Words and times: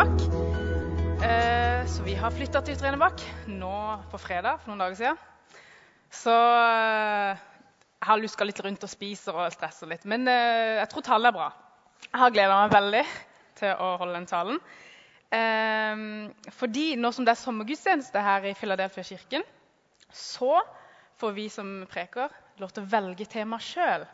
Enebakk. 0.00 0.22
Eh, 1.22 1.86
så 1.86 2.02
vi 2.02 2.14
har 2.16 2.32
flytta 2.32 2.62
til 2.64 2.76
Trenebakk 2.80 3.20
nå 3.52 3.72
på 4.08 4.16
fredag 4.22 4.62
for 4.62 4.70
noen 4.70 4.80
dager 4.80 4.96
siden. 4.96 5.18
Så 6.08 6.32
eh, 6.32 7.40
jeg 7.98 8.08
har 8.08 8.20
luska 8.22 8.46
litt 8.48 8.62
rundt 8.64 8.86
og 8.86 8.88
spiser 8.88 9.36
og 9.36 9.52
stresser 9.52 9.90
litt. 9.90 10.06
Men 10.08 10.24
eh, 10.24 10.78
jeg 10.78 10.88
tror 10.88 11.04
tallet 11.04 11.28
er 11.28 11.36
bra. 11.36 11.48
Jeg 12.06 12.16
har 12.22 12.32
gleda 12.32 12.56
meg 12.62 12.72
veldig 12.72 13.02
til 13.60 13.74
å 13.76 13.88
holde 14.00 14.14
den 14.16 14.28
talen. 14.30 14.62
Eh, 15.36 16.06
fordi 16.62 16.86
nå 16.96 17.10
som 17.12 17.26
det 17.28 17.34
er 17.34 17.42
sommergudstjeneste 17.42 18.22
her 18.24 18.46
i 18.48 18.54
Philadelphia 18.56 19.04
kirken, 19.10 19.44
så 20.08 20.62
får 21.20 21.36
vi 21.36 21.44
som 21.52 21.74
preker 21.92 22.32
lov 22.62 22.72
til 22.72 22.86
å 22.86 22.92
velge 22.96 23.28
tema 23.28 23.60
sjøl. 23.60 24.08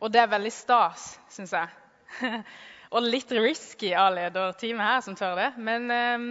Og 0.00 0.16
det 0.16 0.24
er 0.24 0.32
veldig 0.32 0.54
stas, 0.62 1.10
syns 1.36 1.52
jeg. 1.58 2.40
Og 2.96 3.04
litt 3.04 3.32
risky 3.36 3.90
av 3.92 4.14
lederteamet 4.16 4.88
her 4.88 5.02
som 5.04 5.16
tør 5.18 5.36
det. 5.36 5.50
Men 5.60 5.90
um, 5.92 6.28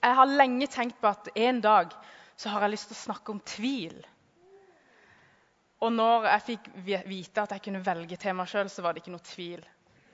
jeg 0.00 0.16
har 0.18 0.36
lenge 0.40 0.68
tenkt 0.72 0.96
på 1.02 1.10
at 1.10 1.28
en 1.36 1.60
dag 1.64 1.92
så 2.40 2.54
har 2.54 2.64
jeg 2.64 2.74
lyst 2.74 2.90
til 2.90 2.96
å 2.96 3.02
snakke 3.02 3.34
om 3.34 3.42
tvil. 3.44 3.98
Og 5.84 5.92
når 5.92 6.30
jeg 6.30 6.44
fikk 6.48 6.70
vite 7.04 7.44
at 7.44 7.52
jeg 7.52 7.66
kunne 7.66 7.84
velge 7.84 8.16
tema 8.20 8.46
sjøl, 8.48 8.70
så 8.72 8.84
var 8.84 8.94
det 8.94 9.04
ikke 9.04 9.12
noe 9.12 9.26
tvil 9.28 9.60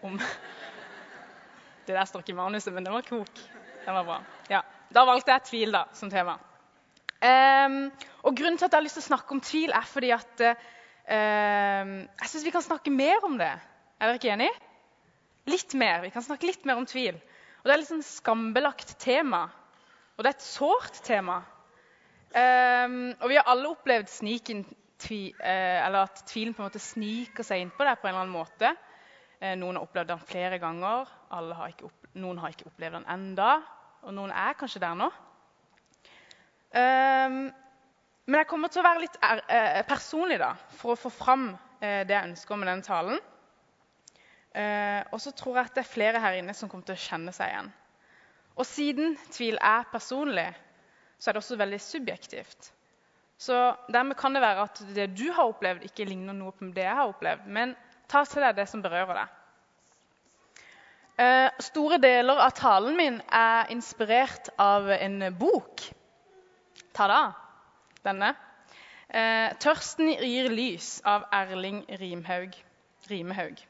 om 0.06 0.18
Det 1.86 1.94
der 1.96 2.06
står 2.06 2.22
ikke 2.22 2.34
i 2.34 2.38
manuset, 2.38 2.70
men 2.74 2.84
det 2.86 2.92
var 2.92 3.06
kok. 3.06 3.40
Den 3.84 3.96
var 3.96 4.04
bra. 4.06 4.18
Ja. 4.50 4.60
Da 4.94 5.02
valgte 5.08 5.32
jeg 5.32 5.46
tvil 5.48 5.72
da, 5.74 5.84
som 5.96 6.10
tema. 6.12 6.36
Um, 7.20 7.86
og 8.26 8.36
Grunnen 8.36 8.58
til 8.58 8.66
at 8.66 8.74
jeg 8.74 8.78
har 8.78 8.84
lyst 8.84 8.98
til 8.98 9.04
å 9.04 9.08
snakke 9.08 9.34
om 9.34 9.40
tvil, 9.42 9.72
er 9.74 9.86
fordi 9.88 10.10
at 10.14 10.42
uh, 10.44 10.60
jeg 11.08 12.30
syns 12.30 12.46
vi 12.46 12.52
kan 12.54 12.66
snakke 12.66 12.92
mer 12.94 13.26
om 13.26 13.38
det. 13.40 13.50
Er 13.98 14.10
dere 14.10 14.20
ikke 14.20 14.34
enig? 14.34 14.50
Litt 15.48 15.74
mer. 15.74 16.02
Vi 16.04 16.10
kan 16.12 16.24
snakke 16.24 16.48
litt 16.48 16.66
mer 16.68 16.80
om 16.80 16.86
tvil. 16.88 17.16
Og 17.60 17.68
Det 17.68 17.72
er 17.72 17.80
litt 17.80 17.90
sånn 17.92 18.04
skambelagt 18.04 18.98
tema. 19.00 19.46
Og 20.16 20.24
det 20.24 20.34
er 20.34 20.36
et 20.36 20.44
sårt 20.44 21.00
tema. 21.06 21.40
Um, 22.30 23.10
og 23.18 23.26
vi 23.32 23.38
har 23.38 23.48
alle 23.50 23.70
opplevd 23.72 24.10
tvi, 25.00 25.32
uh, 25.32 25.86
eller 25.86 26.04
at 26.04 26.20
tvilen 26.28 26.54
på 26.54 26.62
en 26.62 26.68
måte 26.68 26.82
sniker 26.82 27.42
seg 27.42 27.64
innpå 27.64 27.86
deg 27.86 27.98
på 27.98 28.06
en 28.06 28.12
eller 28.12 28.26
annen 28.26 28.36
måte. 28.36 28.70
Uh, 29.40 29.56
noen 29.58 29.78
har 29.78 29.86
opplevd 29.86 30.12
den 30.12 30.22
flere 30.28 30.60
ganger, 30.62 31.08
har 31.32 31.72
noen 32.20 32.38
har 32.38 32.52
ikke 32.52 32.68
opplevd 32.68 33.00
den 33.00 33.08
enda, 33.10 33.56
og 34.04 34.14
noen 34.14 34.30
er 34.30 34.54
kanskje 34.60 34.84
der 34.84 35.00
nå. 35.00 35.08
Um, 36.70 37.42
men 38.30 38.38
jeg 38.38 38.50
kommer 38.52 38.70
til 38.70 38.84
å 38.84 38.86
være 38.86 39.02
litt 39.02 39.18
er, 39.26 39.42
uh, 39.48 39.82
personlig 39.88 40.38
da, 40.44 40.52
for 40.78 40.94
å 40.94 41.00
få 41.00 41.10
fram 41.10 41.50
det 41.80 42.12
jeg 42.12 42.28
ønsker 42.28 42.58
med 42.60 42.68
denne 42.68 42.84
talen. 42.84 43.22
Eh, 44.54 45.02
og 45.12 45.20
så 45.22 45.30
tror 45.36 45.56
jeg 45.56 45.70
at 45.70 45.76
det 45.78 45.84
er 45.84 45.92
flere 45.92 46.20
her 46.22 46.40
inne 46.40 46.54
som 46.56 46.70
kommer 46.70 46.88
til 46.88 46.98
å 46.98 47.04
kjenne 47.04 47.34
seg 47.34 47.52
igjen. 47.52 47.70
Og 48.58 48.66
siden 48.66 49.14
tvil 49.30 49.58
er 49.62 49.86
personlig, 49.92 50.48
så 51.18 51.30
er 51.30 51.36
det 51.36 51.42
også 51.44 51.58
veldig 51.60 51.80
subjektivt. 51.80 52.72
Så 53.40 53.56
Dermed 53.88 54.18
kan 54.20 54.34
det 54.34 54.42
være 54.42 54.66
at 54.66 54.82
det 54.94 55.06
du 55.16 55.30
har 55.32 55.48
opplevd, 55.48 55.86
ikke 55.86 56.08
ligner 56.08 56.36
noe 56.36 56.52
på 56.52 56.68
det 56.74 56.84
jeg 56.84 56.96
har 56.98 57.12
opplevd. 57.12 57.46
Men 57.46 57.76
ta 58.10 58.24
til 58.28 58.44
deg 58.44 58.58
det 58.58 58.66
som 58.68 58.82
berører 58.84 59.22
deg. 59.22 59.36
Eh, 61.20 61.48
store 61.60 61.98
deler 62.00 62.40
av 62.40 62.52
talen 62.56 62.96
min 62.96 63.18
er 63.32 63.70
inspirert 63.72 64.50
av 64.60 64.88
en 64.92 65.22
bok. 65.38 65.86
Ta 66.96 67.08
da, 67.08 67.22
denne. 68.04 68.34
Eh, 69.08 69.52
'Tørsten 69.56 70.12
gir 70.20 70.50
lys' 70.52 71.00
av 71.04 71.26
Erling 71.32 71.84
Rimhaug. 72.00 72.54
Rimehaug. 73.10 73.69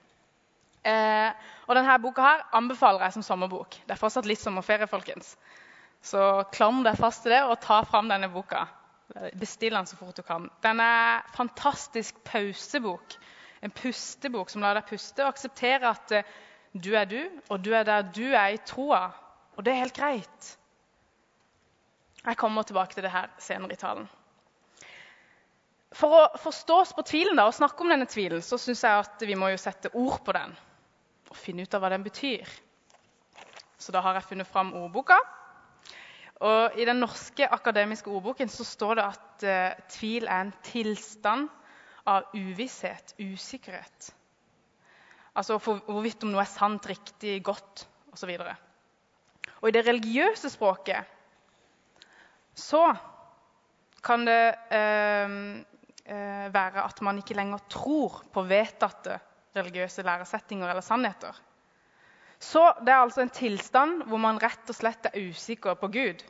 Eh, 0.81 1.33
og 1.69 1.77
denne 1.77 1.97
boka 2.01 2.25
her 2.25 2.45
anbefaler 2.57 3.05
jeg 3.05 3.19
som 3.19 3.25
sommerbok. 3.25 3.77
Det 3.85 3.95
er 3.95 4.01
fortsatt 4.01 4.29
litt 4.29 4.41
sommerferie, 4.41 4.89
folkens. 4.89 5.35
Så 6.01 6.21
klam 6.55 6.81
deg 6.87 6.97
fast 6.97 7.25
til 7.25 7.35
det 7.35 7.43
og 7.45 7.59
ta 7.61 7.83
fram 7.85 8.09
denne 8.09 8.31
boka. 8.33 8.65
Bestill 9.37 9.75
den 9.77 9.89
så 9.91 9.99
fort 9.99 10.17
du 10.17 10.25
kan. 10.25 10.49
Den 10.65 10.81
er 10.81 11.27
fantastisk 11.37 12.23
pausebok. 12.25 13.19
En 13.61 13.75
pustebok 13.77 14.49
som 14.49 14.65
lar 14.65 14.79
deg 14.79 14.89
puste 14.89 15.25
og 15.25 15.35
akseptere 15.35 15.91
at 15.91 16.15
eh, 16.17 16.31
du 16.73 16.95
er 16.97 17.05
du, 17.11 17.19
og 17.51 17.61
du 17.61 17.75
er 17.75 17.85
der 17.85 18.07
du 18.07 18.31
er 18.31 18.55
i 18.55 18.63
troa. 18.65 19.11
Og 19.59 19.67
det 19.67 19.75
er 19.75 19.83
helt 19.83 19.97
greit. 19.97 20.55
Jeg 22.25 22.37
kommer 22.41 22.65
tilbake 22.65 22.95
til 22.95 23.05
det 23.05 23.13
her 23.13 23.29
senere 23.43 23.77
i 23.77 23.81
talen. 23.81 24.09
For 25.97 26.15
å 26.15 26.39
forstå 26.39 26.75
oss 26.85 26.93
på 26.95 27.05
tvilen 27.05 27.37
da, 27.37 27.49
og 27.51 27.57
snakke 27.57 27.83
om 27.83 27.91
denne 27.91 28.07
tvilen, 28.09 28.41
så 28.45 28.57
syns 28.61 28.85
jeg 28.87 29.05
at 29.05 29.25
vi 29.27 29.37
må 29.37 29.51
jo 29.51 29.61
sette 29.61 29.91
ord 29.99 30.21
på 30.25 30.37
den 30.37 30.55
og 31.31 31.39
finne 31.39 31.65
ut 31.65 31.75
av 31.75 31.85
hva 31.85 31.93
den 31.93 32.05
betyr. 32.05 32.49
Så 33.81 33.95
da 33.95 34.03
har 34.05 34.19
jeg 34.19 34.29
funnet 34.33 34.51
fram 34.51 34.75
ordboka. 34.77 35.17
Og 36.41 36.79
I 36.81 36.87
den 36.89 37.03
norske 37.03 37.47
akademiske 37.53 38.11
ordboken 38.11 38.49
så 38.49 38.65
står 38.65 38.97
det 38.99 39.05
at 39.05 39.45
uh, 39.45 39.83
tvil 39.93 40.27
er 40.27 40.47
en 40.47 40.55
tilstand 40.65 41.49
av 42.09 42.33
uvisshet, 42.35 43.15
usikkerhet. 43.21 44.11
Altså 45.37 45.61
for 45.63 45.85
hvorvidt 45.87 46.25
om 46.25 46.33
noe 46.33 46.43
er 46.43 46.51
sant, 46.51 46.89
riktig, 46.89 47.39
godt 47.45 47.85
osv. 48.13 48.33
Og, 48.41 48.49
og 49.61 49.69
i 49.69 49.75
det 49.77 49.85
religiøse 49.87 50.51
språket 50.51 51.17
så 52.57 52.89
kan 54.05 54.25
det 54.27 54.43
uh, 54.73 55.37
uh, 56.09 56.47
være 56.57 56.87
at 56.89 57.05
man 57.05 57.21
ikke 57.21 57.37
lenger 57.37 57.69
tror 57.71 58.23
på 58.33 58.49
vedtatte 58.49 59.21
religiøse 59.57 60.05
læresettinger 60.07 60.71
eller 60.71 60.85
sannheter. 60.85 61.37
Så 62.41 62.63
det 62.81 62.93
er 62.93 63.03
altså 63.03 63.25
en 63.25 63.33
tilstand 63.35 64.05
hvor 64.09 64.21
man 64.23 64.41
rett 64.41 64.71
og 64.71 64.77
slett 64.77 65.11
er 65.11 65.19
usikker 65.29 65.77
på 65.81 65.91
Gud. 65.93 66.23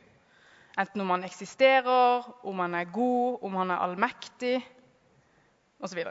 Enten 0.79 1.03
om 1.03 1.13
han 1.13 1.23
eksisterer, 1.27 2.27
om 2.47 2.59
han 2.63 2.75
er 2.75 2.91
god, 2.91 3.39
om 3.43 3.55
han 3.59 3.71
er 3.71 3.83
allmektig 3.85 4.57
osv. 5.79 6.03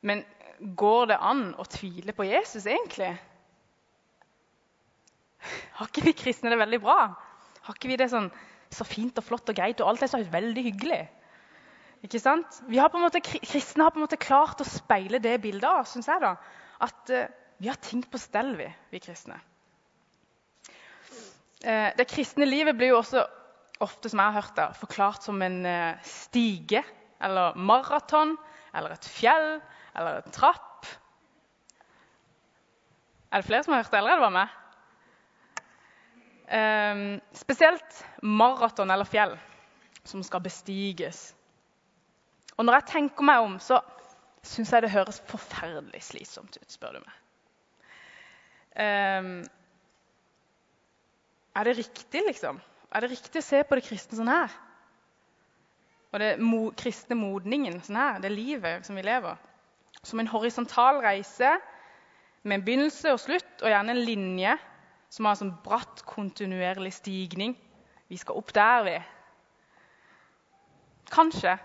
Men 0.00 0.24
går 0.76 1.10
det 1.12 1.18
an 1.20 1.50
å 1.56 1.66
tvile 1.68 2.14
på 2.16 2.28
Jesus 2.28 2.66
egentlig? 2.66 3.14
Har 5.78 5.88
ikke 5.90 6.08
vi 6.08 6.16
kristne 6.16 6.52
det 6.52 6.60
veldig 6.60 6.80
bra? 6.82 7.00
Har 7.66 7.76
ikke 7.76 7.90
vi 7.92 7.98
det 8.00 8.10
sånn, 8.12 8.30
så 8.72 8.84
fint 8.84 9.16
og 9.20 9.24
flott 9.24 9.48
og 9.48 9.56
greit, 9.56 9.80
og 9.80 9.92
alt 9.92 10.04
er 10.04 10.12
så 10.12 10.20
veldig 10.32 10.64
hyggelig? 10.70 11.02
Ikke 12.06 12.20
sant? 12.22 12.60
Har 12.70 12.94
måte, 12.94 13.20
kristne 13.24 13.84
har 13.84 13.90
på 13.90 13.98
en 13.98 14.04
måte 14.06 14.20
klart 14.20 14.60
å 14.62 14.66
speile 14.66 15.18
det 15.22 15.40
bildet 15.42 15.66
av 15.66 15.86
synes 15.90 16.06
jeg 16.10 16.22
da, 16.22 16.36
at 16.86 17.10
uh, 17.10 17.24
vi 17.58 17.70
har 17.70 17.78
ting 17.82 18.04
på 18.06 18.20
stell, 18.22 18.52
vi, 18.58 18.68
vi 18.92 19.00
kristne. 19.02 19.40
Uh, 21.64 21.90
det 21.98 22.06
kristne 22.06 22.46
livet 22.46 22.78
blir 22.78 22.92
jo 22.92 23.00
også 23.00 23.24
ofte 23.82 24.10
som 24.10 24.22
jeg 24.22 24.30
har 24.30 24.38
hørt 24.38 24.54
det, 24.58 24.68
forklart 24.78 25.26
som 25.26 25.42
en 25.42 25.58
uh, 25.66 25.98
stige 26.06 26.84
eller 27.24 27.58
maraton 27.58 28.36
eller 28.78 28.94
et 28.94 29.10
fjell 29.10 29.58
eller 29.98 30.20
en 30.20 30.34
trapp. 30.34 30.86
Er 33.28 33.42
det 33.42 33.48
flere 33.48 33.64
som 33.66 33.74
har 33.74 33.82
hørt 33.82 33.90
det, 33.90 33.98
eller 33.98 34.14
er 34.14 34.20
det 34.20 34.26
bare 34.28 34.38
meg? 34.38 34.48
Spesielt 37.36 37.98
maraton 38.24 38.88
eller 38.94 39.04
fjell 39.04 39.34
som 40.08 40.22
skal 40.24 40.40
bestiges. 40.40 41.34
Og 42.58 42.66
når 42.66 42.80
jeg 42.80 42.90
tenker 42.92 43.26
meg 43.26 43.44
om, 43.44 43.56
så 43.62 43.80
syns 44.42 44.72
jeg 44.72 44.84
det 44.84 44.92
høres 44.92 45.20
forferdelig 45.28 46.02
slitsomt 46.02 46.58
ut, 46.58 46.70
spør 46.72 46.98
du 46.98 47.04
meg. 47.04 47.16
Um, 48.78 49.30
er 51.58 51.66
det 51.66 51.78
riktig, 51.78 52.22
liksom? 52.26 52.60
Er 52.94 53.04
det 53.04 53.12
riktig 53.12 53.42
å 53.42 53.46
se 53.46 53.62
på 53.66 53.78
det 53.78 53.84
kristne 53.86 54.18
sånn 54.18 54.30
her? 54.30 54.52
Og 56.12 56.22
det 56.22 56.30
mo 56.40 56.68
kristne 56.78 57.18
modningen 57.18 57.82
sånn 57.84 57.98
her, 58.00 58.20
det 58.22 58.32
livet 58.32 58.86
som 58.86 58.96
vi 58.96 59.04
lever, 59.04 59.36
som 60.02 60.22
en 60.22 60.30
horisontal 60.30 61.02
reise 61.04 61.50
med 62.42 62.60
en 62.60 62.64
begynnelse 62.64 63.12
og 63.12 63.20
slutt, 63.20 63.50
og 63.60 63.70
gjerne 63.70 63.92
en 63.92 64.04
linje 64.06 64.54
som 65.12 65.26
har 65.26 65.34
en 65.34 65.42
sånn 65.42 65.56
bratt, 65.64 66.02
kontinuerlig 66.08 66.94
stigning. 66.96 67.56
Vi 68.08 68.18
skal 68.20 68.38
opp 68.40 68.54
der, 68.56 68.86
vi. 68.86 68.96
Kanskje. 71.12 71.58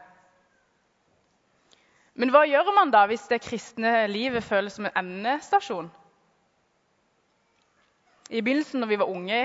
Men 2.14 2.30
hva 2.34 2.44
gjør 2.46 2.70
man 2.76 2.92
da 2.94 3.06
hvis 3.10 3.26
det 3.30 3.42
kristne 3.42 4.06
livet 4.12 4.46
føles 4.46 4.76
som 4.78 4.86
en 4.86 4.98
endestasjon? 5.02 5.90
I 8.30 8.42
begynnelsen, 8.42 8.82
når 8.82 8.92
vi 8.92 9.00
var 9.02 9.10
unge, 9.10 9.40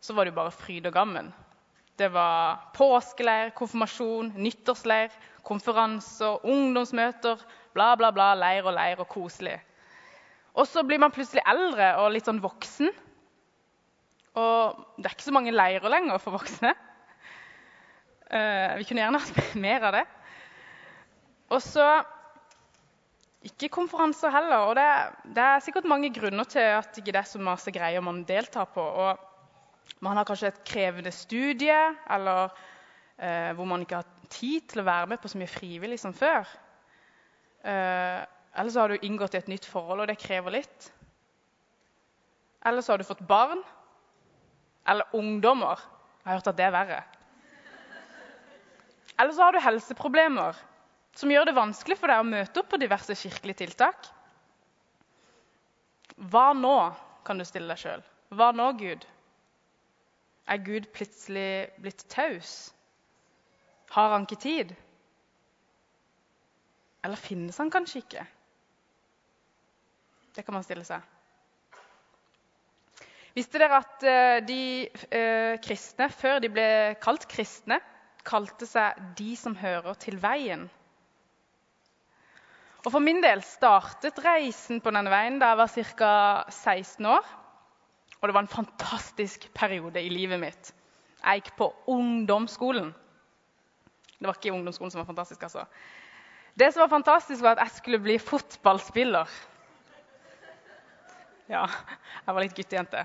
så 0.00 0.14
var 0.14 0.24
det 0.24 0.34
jo 0.34 0.38
bare 0.38 0.54
fryd 0.54 0.86
og 0.86 0.94
gammen. 0.94 1.32
Det 1.98 2.08
var 2.12 2.70
påskeleir, 2.74 3.52
konfirmasjon, 3.54 4.32
nyttårsleir, 4.36 5.12
konferanser, 5.46 6.42
ungdomsmøter, 6.42 7.42
bla, 7.74 7.92
bla, 7.98 8.10
bla, 8.14 8.32
leir 8.38 8.66
og 8.66 8.74
leir 8.74 9.02
og 9.02 9.08
koselig. 9.10 9.58
Og 10.54 10.66
så 10.70 10.82
blir 10.86 11.02
man 11.02 11.14
plutselig 11.14 11.42
eldre 11.50 11.92
og 12.02 12.12
litt 12.14 12.26
sånn 12.26 12.42
voksen. 12.42 12.90
Og 14.38 14.82
det 14.98 15.08
er 15.08 15.14
ikke 15.14 15.28
så 15.28 15.34
mange 15.34 15.54
leirer 15.54 15.90
lenger 15.90 16.18
for 16.22 16.38
voksne. 16.38 16.74
Uh, 18.30 18.74
vi 18.80 18.86
kunne 18.88 19.02
gjerne 19.02 19.22
hatt 19.22 19.54
mer 19.66 19.90
av 19.90 19.98
det. 19.98 20.04
Og 21.54 21.62
så 21.62 21.86
ikke 23.44 23.70
konferanser 23.72 24.32
heller. 24.32 24.68
Og 24.70 24.74
det, 24.78 24.88
det, 25.36 25.44
er 25.44 25.62
sikkert 25.62 25.88
mange 25.90 26.10
grunner 26.14 26.48
til 26.48 26.64
at 26.80 26.98
ikke 26.98 27.12
det 27.12 27.20
er 27.20 27.30
så 27.30 27.40
masse 27.42 27.72
greier 27.74 28.04
man 28.04 28.24
deltar 28.28 28.68
på. 28.74 28.82
Og 28.82 30.02
man 30.04 30.18
har 30.18 30.26
kanskje 30.28 30.50
et 30.50 30.62
krevende 30.66 31.12
studie, 31.14 31.80
eller 32.10 32.48
eh, 33.18 33.52
hvor 33.56 33.68
man 33.68 33.84
ikke 33.84 34.00
har 34.00 34.28
tid 34.32 34.66
til 34.70 34.82
å 34.82 34.88
være 34.88 35.12
med 35.12 35.20
på 35.20 35.30
så 35.30 35.40
mye 35.40 35.52
frivillig 35.52 36.00
som 36.00 36.16
før. 36.16 36.48
Eh, 37.64 38.20
eller 38.54 38.72
så 38.72 38.84
har 38.84 38.92
du 38.92 39.06
inngått 39.06 39.36
i 39.36 39.42
et 39.42 39.50
nytt 39.50 39.66
forhold, 39.68 40.04
og 40.04 40.10
det 40.10 40.20
krever 40.22 40.58
litt. 40.58 40.90
Eller 42.64 42.84
så 42.84 42.94
har 42.94 43.02
du 43.02 43.06
fått 43.06 43.24
barn. 43.28 43.60
Eller 44.88 45.16
ungdommer. 45.16 45.80
Jeg 46.22 46.30
har 46.30 46.38
hørt 46.38 46.52
at 46.52 46.58
det 46.58 46.64
er 46.66 46.74
verre. 46.74 47.02
Eller 49.20 49.34
så 49.36 49.44
har 49.44 49.54
du 49.54 49.62
helseproblemer 49.62 50.56
som 51.14 51.30
gjør 51.30 51.48
det 51.48 51.56
vanskelig 51.56 51.96
for 51.98 52.10
deg 52.10 52.22
å 52.22 52.28
møte 52.28 52.60
opp 52.60 52.70
på 52.72 52.80
diverse 52.82 53.16
kirkelige 53.18 53.62
tiltak. 53.62 54.08
Hva 56.30 56.52
nå, 56.58 56.76
kan 57.26 57.38
du 57.38 57.46
stille 57.46 57.70
deg 57.70 57.80
sjøl. 57.80 58.02
Hva 58.34 58.50
nå, 58.54 58.70
Gud? 58.78 59.06
Er 60.50 60.60
Gud 60.60 60.90
plutselig 60.92 61.70
blitt 61.80 62.04
taus? 62.12 62.74
Har 63.94 64.12
han 64.12 64.26
ikke 64.26 64.42
tid? 64.42 64.74
Eller 67.04 67.20
finnes 67.20 67.58
han 67.60 67.72
kanskje 67.72 68.02
ikke? 68.02 68.26
Det 70.34 70.44
kan 70.44 70.56
man 70.56 70.64
stille 70.66 70.84
seg. 70.86 71.02
Visste 73.34 73.58
dere 73.58 73.80
at 73.82 74.04
eh, 74.06 74.38
de 74.46 74.60
eh, 75.10 75.56
kristne, 75.62 76.06
før 76.10 76.38
de 76.42 76.50
ble 76.54 76.66
kalt 77.02 77.26
kristne, 77.30 77.80
kalte 78.24 78.66
seg 78.66 78.98
'de 79.18 79.34
som 79.36 79.56
hører 79.58 79.98
til 80.00 80.20
veien'? 80.22 80.68
Og 82.84 82.92
For 82.92 83.00
min 83.00 83.22
del 83.24 83.40
startet 83.46 84.18
reisen 84.20 84.82
på 84.84 84.92
denne 84.92 85.12
veien 85.12 85.38
da 85.40 85.52
jeg 85.52 85.60
var 85.62 85.70
ca. 85.72 86.10
16 86.52 87.06
år. 87.08 87.30
Og 88.20 88.28
det 88.28 88.34
var 88.36 88.44
en 88.44 88.52
fantastisk 88.52 89.46
periode 89.56 90.00
i 90.00 90.12
livet 90.12 90.40
mitt. 90.40 90.72
Jeg 91.24 91.40
gikk 91.40 91.54
på 91.56 91.70
ungdomsskolen. 91.92 92.92
Det 94.18 94.28
var 94.28 94.36
ikke 94.36 94.52
ungdomsskolen 94.52 94.92
som 94.92 95.00
var 95.00 95.08
fantastisk, 95.08 95.42
altså. 95.42 95.64
Det 96.56 96.70
som 96.72 96.84
var 96.84 96.92
fantastisk, 96.92 97.42
var 97.42 97.56
at 97.56 97.64
jeg 97.64 97.76
skulle 97.80 98.00
bli 98.04 98.18
fotballspiller. 98.20 99.32
Ja, 101.48 101.64
jeg 102.24 102.36
var 102.36 102.40
litt 102.40 102.56
guttejente. 102.56 103.02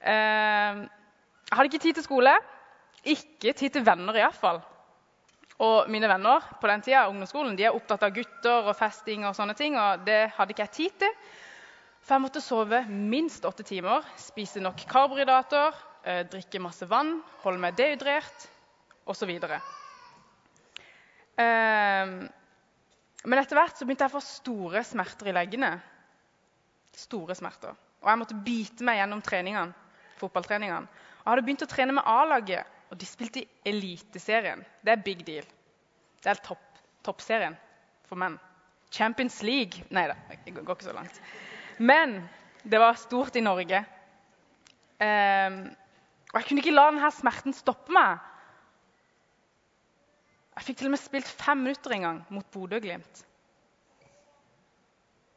Eh, 0.00 0.80
jeg 0.82 1.56
hadde 1.56 1.68
ikke 1.70 1.84
tid 1.84 2.00
til 2.00 2.04
skole. 2.04 2.34
Ikke 3.04 3.52
tid 3.52 3.76
til 3.76 3.86
venner, 3.86 4.16
iallfall. 4.16 4.60
Og 5.58 5.88
mine 5.90 6.06
venner 6.06 6.44
på 6.60 6.68
den 6.70 6.82
tida, 6.86 7.08
ungdomsskolen, 7.10 7.56
de 7.58 7.64
er 7.66 7.74
opptatt 7.74 8.04
av 8.06 8.12
gutter 8.14 8.68
og 8.70 8.76
festing. 8.78 9.24
og 9.26 9.34
sånne 9.34 9.54
ting, 9.58 9.76
og 9.76 10.04
Det 10.06 10.30
hadde 10.36 10.54
ikke 10.54 10.66
jeg 10.68 10.70
tid 10.70 10.98
til. 10.98 11.12
For 12.00 12.14
jeg 12.14 12.22
måtte 12.22 12.40
sove 12.40 12.84
minst 12.88 13.44
åtte 13.44 13.64
timer, 13.66 14.04
spise 14.16 14.60
nok 14.60 14.76
karbohydrater, 14.88 15.74
eh, 16.04 16.22
drikke 16.24 16.60
masse 16.60 16.86
vann, 16.88 17.22
holde 17.42 17.58
meg 17.58 17.76
dehydrert 17.76 18.48
osv. 19.04 19.28
Eh, 21.38 22.06
men 23.24 23.38
etter 23.38 23.56
hvert 23.58 23.76
så 23.76 23.84
begynte 23.84 24.06
jeg 24.06 24.14
å 24.14 24.20
få 24.20 24.22
store 24.22 24.84
smerter 24.84 25.28
i 25.28 25.32
leggene. 25.32 25.82
Store 26.94 27.34
smerter. 27.34 27.74
Og 28.00 28.08
jeg 28.08 28.18
måtte 28.18 28.44
bite 28.44 28.84
meg 28.84 29.00
gjennom 29.00 29.20
treningene, 29.20 29.74
fotballtreningene. 30.18 30.86
Og 30.86 31.24
jeg 31.26 31.32
hadde 31.32 31.42
begynt 31.42 31.66
å 31.66 31.70
trene 31.74 31.92
med 31.92 32.06
A-laget 32.06 32.77
og 32.88 32.98
de 32.98 33.06
spilte 33.06 33.42
i 33.42 33.48
Eliteserien. 33.68 34.64
Det 34.84 34.94
er 34.94 35.04
big 35.04 35.24
deal. 35.26 35.46
Det 36.22 36.32
er 36.32 36.40
topp, 36.44 36.62
toppserien 37.06 37.56
for 38.08 38.20
menn. 38.20 38.38
Champions 38.90 39.42
League 39.44 39.84
Nei 39.92 40.06
da, 40.08 40.16
det 40.46 40.54
går 40.56 40.74
ikke 40.74 40.88
så 40.88 40.96
langt. 40.96 41.20
Men 41.78 42.22
det 42.64 42.80
var 42.80 42.96
stort 42.98 43.36
i 43.36 43.44
Norge. 43.44 43.82
Um, 44.98 45.60
og 46.32 46.40
jeg 46.40 46.48
kunne 46.48 46.62
ikke 46.64 46.74
la 46.74 46.88
denne 46.90 47.10
smerten 47.14 47.54
stoppe 47.54 47.92
meg. 47.94 48.18
Jeg 50.58 50.66
fikk 50.66 50.80
til 50.80 50.88
og 50.88 50.96
med 50.96 51.00
spilt 51.00 51.28
fem 51.30 51.60
minutter 51.62 51.94
en 51.94 52.06
gang 52.06 52.16
mot 52.34 52.48
Bodø-Glimt. 52.50 53.20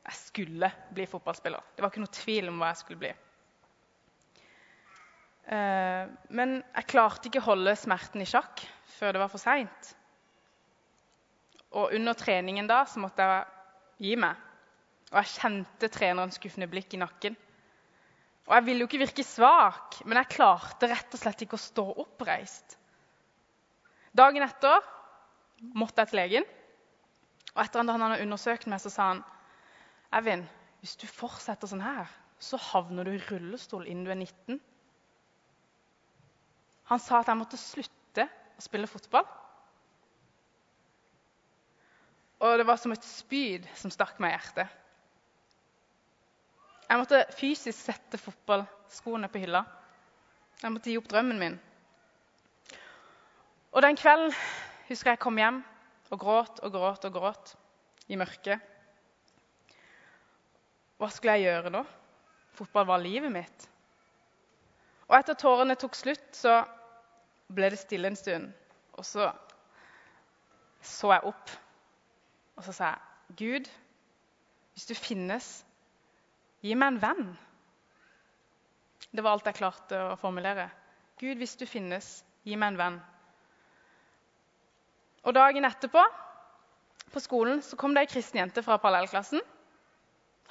Jeg 0.01 0.17
skulle 0.17 0.71
bli 0.95 1.05
fotballspiller. 1.05 1.61
Det 1.75 1.83
var 1.83 1.91
ikke 1.91 2.01
noe 2.01 2.15
tvil 2.15 2.49
om 2.49 2.57
hva 2.57 2.71
jeg 2.71 2.79
skulle 2.81 3.03
bli. 3.03 3.11
Eh, 5.49 6.05
men 6.29 6.59
jeg 6.59 6.89
klarte 6.91 7.29
ikke 7.29 7.41
å 7.41 7.49
holde 7.51 7.73
smerten 7.79 8.21
i 8.21 8.29
sjakk 8.29 8.61
før 8.97 9.15
det 9.15 9.23
var 9.23 9.31
for 9.31 9.41
seint. 9.41 9.93
Og 11.71 11.95
under 11.95 12.17
treningen 12.19 12.67
da 12.69 12.83
så 12.89 13.01
måtte 13.01 13.25
jeg 13.25 14.09
gi 14.09 14.17
meg. 14.19 14.35
Og 15.11 15.19
jeg 15.21 15.33
kjente 15.37 15.89
trenerens 15.91 16.37
skuffende 16.39 16.69
blikk 16.71 16.95
i 16.95 17.01
nakken. 17.01 17.35
Og 18.47 18.55
jeg 18.57 18.65
ville 18.67 18.83
jo 18.83 18.89
ikke 18.89 19.03
virke 19.03 19.25
svak, 19.25 20.01
men 20.05 20.19
jeg 20.19 20.33
klarte 20.33 20.89
rett 20.91 21.13
og 21.13 21.21
slett 21.21 21.43
ikke 21.45 21.59
å 21.59 21.61
stå 21.61 21.85
oppreist. 22.03 22.77
Dagen 24.17 24.43
etter 24.43 24.81
måtte 25.77 26.03
jeg 26.03 26.11
til 26.11 26.19
legen. 26.19 26.47
Og 27.53 27.61
etter 27.63 27.83
at 27.83 27.91
han 27.91 28.03
hadde 28.05 28.23
undersøkt 28.23 28.67
meg, 28.71 28.81
så 28.83 28.91
sa 28.91 29.11
han 29.13 29.23
Evin, 30.15 30.43
hvis 30.81 30.97
du 30.99 31.05
fortsetter 31.07 31.69
sånn 31.69 31.83
her, 31.83 32.09
så 32.41 32.59
havner 32.59 33.07
du 33.07 33.13
i 33.13 33.21
rullestol 33.29 33.85
innen 33.87 34.03
du 34.07 34.11
er 34.11 34.19
19. 34.19 34.59
Han 36.91 36.99
sa 36.99 37.21
at 37.21 37.29
jeg 37.31 37.39
måtte 37.39 37.55
slutte 37.59 38.25
å 38.27 38.63
spille 38.63 38.89
fotball. 38.91 39.23
Og 42.43 42.57
det 42.59 42.65
var 42.67 42.79
som 42.81 42.91
et 42.91 43.05
spyd 43.05 43.67
som 43.79 43.93
stakk 43.93 44.17
meg 44.19 44.33
i 44.33 44.35
hjertet. 44.35 44.77
Jeg 46.89 46.99
måtte 46.99 47.21
fysisk 47.37 47.77
sette 47.77 48.19
fotballskoene 48.19 49.29
på 49.31 49.39
hylla. 49.39 49.61
Jeg 50.59 50.73
måtte 50.73 50.91
gi 50.91 50.97
opp 50.99 51.07
drømmen 51.07 51.39
min. 51.39 51.55
Og 53.71 53.79
den 53.85 53.95
kvelden 53.95 54.35
husker 54.89 55.13
jeg 55.13 55.21
kom 55.23 55.39
hjem 55.39 55.61
og 56.11 56.19
gråt 56.19 56.59
og 56.59 56.75
gråt 56.75 57.07
og 57.07 57.15
gråt 57.15 57.53
i 58.11 58.19
mørket. 58.19 58.59
Hva 60.99 61.07
skulle 61.07 61.39
jeg 61.39 61.47
gjøre 61.47 61.71
nå? 61.71 61.85
Fotball 62.59 62.89
var 62.91 62.99
livet 62.99 63.31
mitt. 63.31 63.67
Og 65.07 65.15
etter 65.15 65.39
tårene 65.39 65.79
tok 65.79 65.95
slutt, 65.95 66.27
så 66.35 66.59
ble 67.55 67.69
det 67.73 67.79
stille 67.81 68.11
en 68.11 68.19
stund. 68.19 68.51
Og 68.97 69.05
så 69.07 69.31
så 70.81 71.11
jeg 71.13 71.29
opp, 71.29 71.51
og 72.57 72.63
så 72.65 72.73
sa 72.73 72.87
jeg, 72.89 73.01
'Gud, 73.37 73.69
hvis 74.73 74.87
du 74.89 74.95
finnes, 74.97 75.65
gi 76.61 76.73
meg 76.75 76.95
en 76.95 77.01
venn.' 77.01 77.37
Det 79.11 79.23
var 79.23 79.35
alt 79.35 79.45
jeg 79.45 79.59
klarte 79.59 79.99
å 80.09 80.17
formulere. 80.17 80.69
'Gud, 81.19 81.37
hvis 81.37 81.55
du 81.55 81.67
finnes, 81.69 82.23
gi 82.43 82.57
meg 82.57 82.73
en 82.73 82.81
venn.' 82.81 82.99
Og 85.21 85.35
Dagen 85.37 85.65
etterpå 85.65 86.01
på 87.13 87.21
skolen 87.21 87.61
så 87.61 87.77
kom 87.77 87.93
det 87.93 88.05
ei 88.05 88.09
kristen 88.09 88.39
jente 88.39 88.63
fra 88.65 88.79
parallellklassen. 88.81 89.41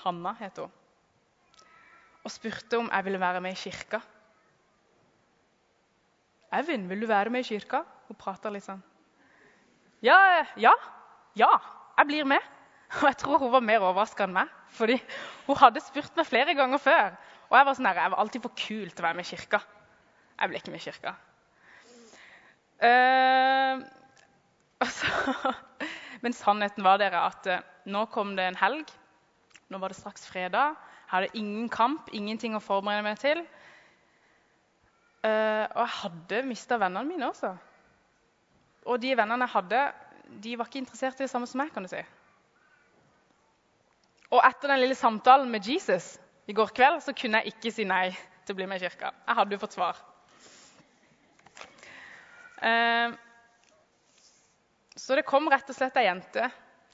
Hanna 0.04 0.34
het 0.38 0.60
hun. 0.60 0.70
Og 2.22 2.30
spurte 2.30 2.78
om 2.78 2.90
jeg 2.92 3.04
ville 3.04 3.20
være 3.20 3.40
med 3.40 3.56
i 3.56 3.58
kirka. 3.58 4.00
'Evin, 6.52 6.88
vil 6.88 7.00
du 7.00 7.06
være 7.06 7.30
med 7.30 7.40
i 7.40 7.48
kirka?' 7.54 7.84
Hun 8.08 8.18
prater 8.18 8.50
litt 8.50 8.66
sånn. 8.66 8.82
Ja, 10.02 10.44
ja, 10.56 10.72
ja, 11.36 11.50
jeg 11.98 12.06
blir 12.08 12.24
med. 12.26 12.42
Og 12.98 13.06
jeg 13.06 13.18
tror 13.22 13.38
hun 13.38 13.52
var 13.52 13.62
mer 13.62 13.84
overraska 13.86 14.26
enn 14.26 14.34
meg. 14.34 14.48
fordi 14.70 14.96
hun 15.46 15.56
hadde 15.56 15.82
spurt 15.82 16.16
meg 16.16 16.26
flere 16.26 16.54
ganger 16.54 16.78
før. 16.78 17.16
Og 17.50 17.56
jeg 17.58 17.66
var 17.66 17.74
sånn 17.74 17.88
jeg 17.90 18.10
var 18.10 18.18
alltid 18.22 18.42
for 18.42 18.54
kul 18.54 18.90
til 18.90 19.02
å 19.02 19.06
være 19.06 19.18
med 19.18 19.26
i 19.26 19.30
kirka. 19.30 19.60
Jeg 20.40 20.48
ble 20.48 20.60
ikke 20.60 20.74
med 20.74 20.80
i 20.80 20.86
kirka. 20.90 21.16
Uh, 22.80 23.82
altså, 24.80 25.50
men 26.24 26.32
sannheten 26.32 26.80
var 26.80 26.96
dere 26.96 27.26
at 27.26 27.44
uh, 27.52 27.58
nå 27.84 28.06
kom 28.08 28.32
det 28.38 28.46
en 28.48 28.56
helg. 28.56 28.88
Nå 29.68 29.76
var 29.82 29.92
det 29.92 29.98
straks 29.98 30.24
fredag. 30.24 30.78
Jeg 31.04 31.10
hadde 31.12 31.36
ingen 31.36 31.68
kamp, 31.68 32.08
ingenting 32.16 32.56
å 32.56 32.62
forberede 32.64 33.04
meg 33.04 33.20
til. 33.20 33.42
Uh, 35.20 35.66
og 35.76 35.82
jeg 35.82 35.92
hadde 35.98 36.44
mista 36.48 36.78
vennene 36.80 37.08
mine 37.08 37.28
også. 37.28 37.52
Og 38.88 39.00
de 39.02 39.12
vennene 39.18 39.44
jeg 39.44 39.54
hadde, 39.54 39.82
de 40.40 40.56
var 40.56 40.70
ikke 40.70 40.80
interessert 40.80 41.20
i 41.20 41.26
det 41.26 41.32
samme 41.32 41.48
som 41.50 41.60
meg. 41.60 41.72
kan 41.74 41.84
du 41.84 41.90
si. 41.92 42.00
Og 44.30 44.40
etter 44.46 44.70
den 44.70 44.80
lille 44.80 44.94
samtalen 44.94 45.50
med 45.50 45.66
Jesus 45.66 46.14
i 46.48 46.54
går 46.56 46.72
kveld 46.74 47.02
så 47.04 47.12
kunne 47.12 47.40
jeg 47.40 47.52
ikke 47.54 47.72
si 47.74 47.84
nei 47.84 48.08
til 48.46 48.54
å 48.54 48.58
bli 48.58 48.68
med 48.70 48.80
i 48.80 48.86
kirka. 48.86 49.10
Jeg 49.26 49.38
hadde 49.38 49.54
jo 49.54 49.60
fått 49.60 49.76
svar. 49.76 49.98
Uh, 52.60 53.12
så 54.96 55.16
det 55.16 55.26
kom 55.28 55.48
rett 55.52 55.68
og 55.68 55.76
slett 55.76 55.96
ei 56.00 56.06
jente, 56.06 56.48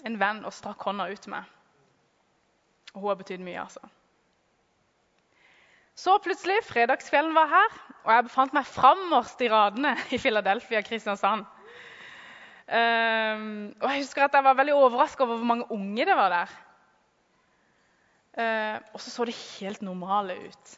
en 0.07 0.19
venn, 0.19 0.43
og 0.47 0.55
strakk 0.55 0.83
hånda 0.87 1.09
ut 1.11 1.23
til 1.23 1.33
meg. 1.35 1.47
Og 2.95 3.01
hun 3.03 3.09
har 3.11 3.19
betydd 3.21 3.43
mye, 3.45 3.63
altså. 3.63 3.83
Så 5.97 6.19
plutselig, 6.21 6.59
fredagskvelden 6.69 7.33
var 7.35 7.49
her, 7.49 7.77
og 8.05 8.11
jeg 8.13 8.25
befant 8.27 8.53
meg 8.53 8.67
framerst 8.69 9.41
i 9.41 9.49
radene 9.49 9.95
i 10.13 10.19
Philadelphia 10.21 10.83
Kristiansand. 10.85 11.47
Um, 12.67 13.71
og 13.81 13.87
jeg 13.89 14.03
husker 14.03 14.25
at 14.27 14.35
jeg 14.35 14.45
var 14.45 14.59
veldig 14.59 14.75
overraska 14.75 15.23
over 15.25 15.37
hvor 15.39 15.49
mange 15.49 15.71
unge 15.73 16.05
det 16.05 16.17
var 16.19 16.33
der. 16.35 16.57
Uh, 18.37 18.81
og 18.93 19.01
så 19.01 19.11
så 19.11 19.25
de 19.25 19.33
helt 19.33 19.83
normale 19.83 20.37
ut. 20.37 20.73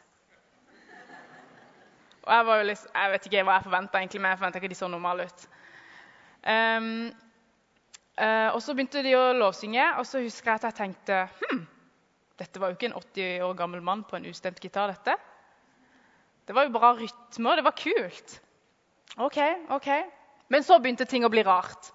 Og 2.23 2.35
jeg 2.35 2.45
var 2.45 2.57
jo 2.57 2.63
liksom, 2.63 2.91
jeg 2.95 3.11
vet 3.11 3.25
ikke 3.25 3.43
hva 3.43 3.57
jeg 3.57 3.63
forventa, 3.63 3.99
men 3.99 4.29
jeg 4.29 4.37
forventa 4.37 4.59
ikke 4.61 4.71
de 4.71 4.75
så 4.75 4.87
normale 4.87 5.25
ut. 5.25 5.47
Um, 6.47 7.09
uh, 8.21 8.53
og 8.53 8.61
så 8.61 8.73
begynte 8.73 9.03
de 9.03 9.17
å 9.17 9.33
lovsynge, 9.33 9.89
og 9.97 10.07
så 10.07 10.23
husker 10.23 10.51
jeg 10.51 10.61
at 10.61 10.69
jeg 10.69 10.77
tenkte 10.79 11.19
hm, 11.41 11.65
dette 12.39 12.61
var 12.61 12.71
jo 12.71 12.77
ikke 12.77 12.89
en 12.89 12.99
80 12.99 13.43
år 13.45 13.57
gammel 13.59 13.83
mann 13.83 14.05
på 14.07 14.17
en 14.17 14.27
ustemt 14.29 14.61
gitar. 14.63 14.93
dette. 14.93 15.15
Det 16.47 16.55
var 16.55 16.65
jo 16.65 16.73
bra 16.73 16.93
rytme, 16.97 17.49
og 17.49 17.59
det 17.59 17.65
var 17.67 17.75
kult. 17.77 18.39
OK, 19.17 19.37
OK. 19.75 19.89
Men 20.49 20.63
så 20.65 20.79
begynte 20.79 21.05
ting 21.05 21.25
å 21.25 21.29
bli 21.29 21.43
rart. 21.45 21.91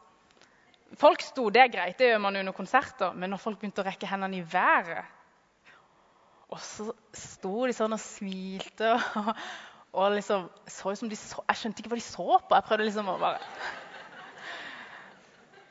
Folk 1.01 1.25
sto, 1.27 1.49
det 1.51 1.63
er 1.63 1.73
greit, 1.73 1.99
det 1.99 2.13
gjør 2.13 2.21
man 2.23 2.37
under 2.39 2.55
konserter, 2.55 3.17
men 3.19 3.33
når 3.35 3.43
folk 3.43 3.59
begynte 3.59 3.83
å 3.83 3.87
rekke 3.89 4.07
hendene 4.07 4.39
i 4.39 4.45
været 4.47 5.03
Og 6.55 6.61
så 6.63 6.93
sto 7.19 7.65
de 7.67 7.75
sånn 7.75 7.97
og 7.97 8.03
smilte 8.03 8.93
og, 9.19 9.33
og 9.95 10.15
liksom 10.15 10.47
så 10.71 10.93
ut 10.93 11.01
som 11.01 11.11
de 11.11 11.19
så 11.19 11.43
Jeg 11.49 11.61
skjønte 11.61 11.83
ikke 11.83 11.91
hva 11.91 11.99
de 11.99 12.07
så 12.07 12.29
på. 12.39 12.55
Jeg 12.55 12.67
prøvde 12.69 12.87
liksom 12.87 13.11
å 13.11 13.17
bare 13.19 13.43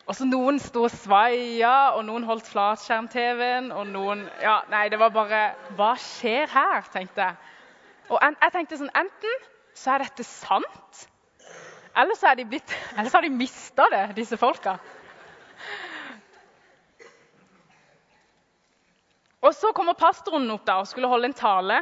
Og 0.03 0.17
så 0.17 0.25
noen 0.27 0.57
sto 0.59 0.83
og 0.83 0.91
svaia, 0.91 1.93
og 1.95 2.03
noen 2.09 2.25
holdt 2.27 2.49
flatskjerm-TV-en, 2.51 3.71
og 3.71 3.87
noen 3.87 4.25
Ja, 4.43 4.59
nei, 4.71 4.89
det 4.91 4.99
var 4.99 5.13
bare 5.15 5.43
Hva 5.77 5.93
skjer 5.99 6.51
her? 6.51 6.83
tenkte 6.91 7.23
jeg. 7.23 7.35
Og 8.11 8.19
jeg 8.19 8.51
tenkte 8.51 8.79
sånn 8.81 8.91
Enten 8.99 9.45
så 9.73 9.95
er 9.95 10.03
dette 10.03 10.25
sant, 10.27 11.07
eller 11.97 12.17
så, 12.17 12.33
de 12.37 12.45
blitt, 12.45 12.69
eller 12.97 13.09
så 13.09 13.17
har 13.17 13.25
de 13.25 13.33
mista 13.33 13.87
det, 13.89 14.03
disse 14.17 14.37
folka. 14.37 14.75
Og 19.43 19.51
så 19.57 19.73
kommer 19.75 19.97
pastoren 19.99 20.45
opp 20.53 20.63
da 20.67 20.77
og 20.79 20.87
skulle 20.87 21.09
holde 21.11 21.31
en 21.31 21.35
tale. 21.35 21.81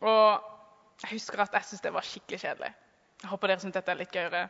Og 0.00 1.02
jeg 1.02 1.16
husker 1.16 1.42
at 1.44 1.58
jeg 1.58 1.68
syntes 1.68 1.84
det 1.84 1.92
var 1.92 2.06
skikkelig 2.06 2.40
kjedelig. 2.40 2.72
Jeg 3.22 3.30
håper 3.30 3.50
dere 3.50 3.62
syns 3.62 3.74
dette 3.76 3.92
er 3.92 4.00
litt 4.00 4.14
gøyere. 4.14 4.46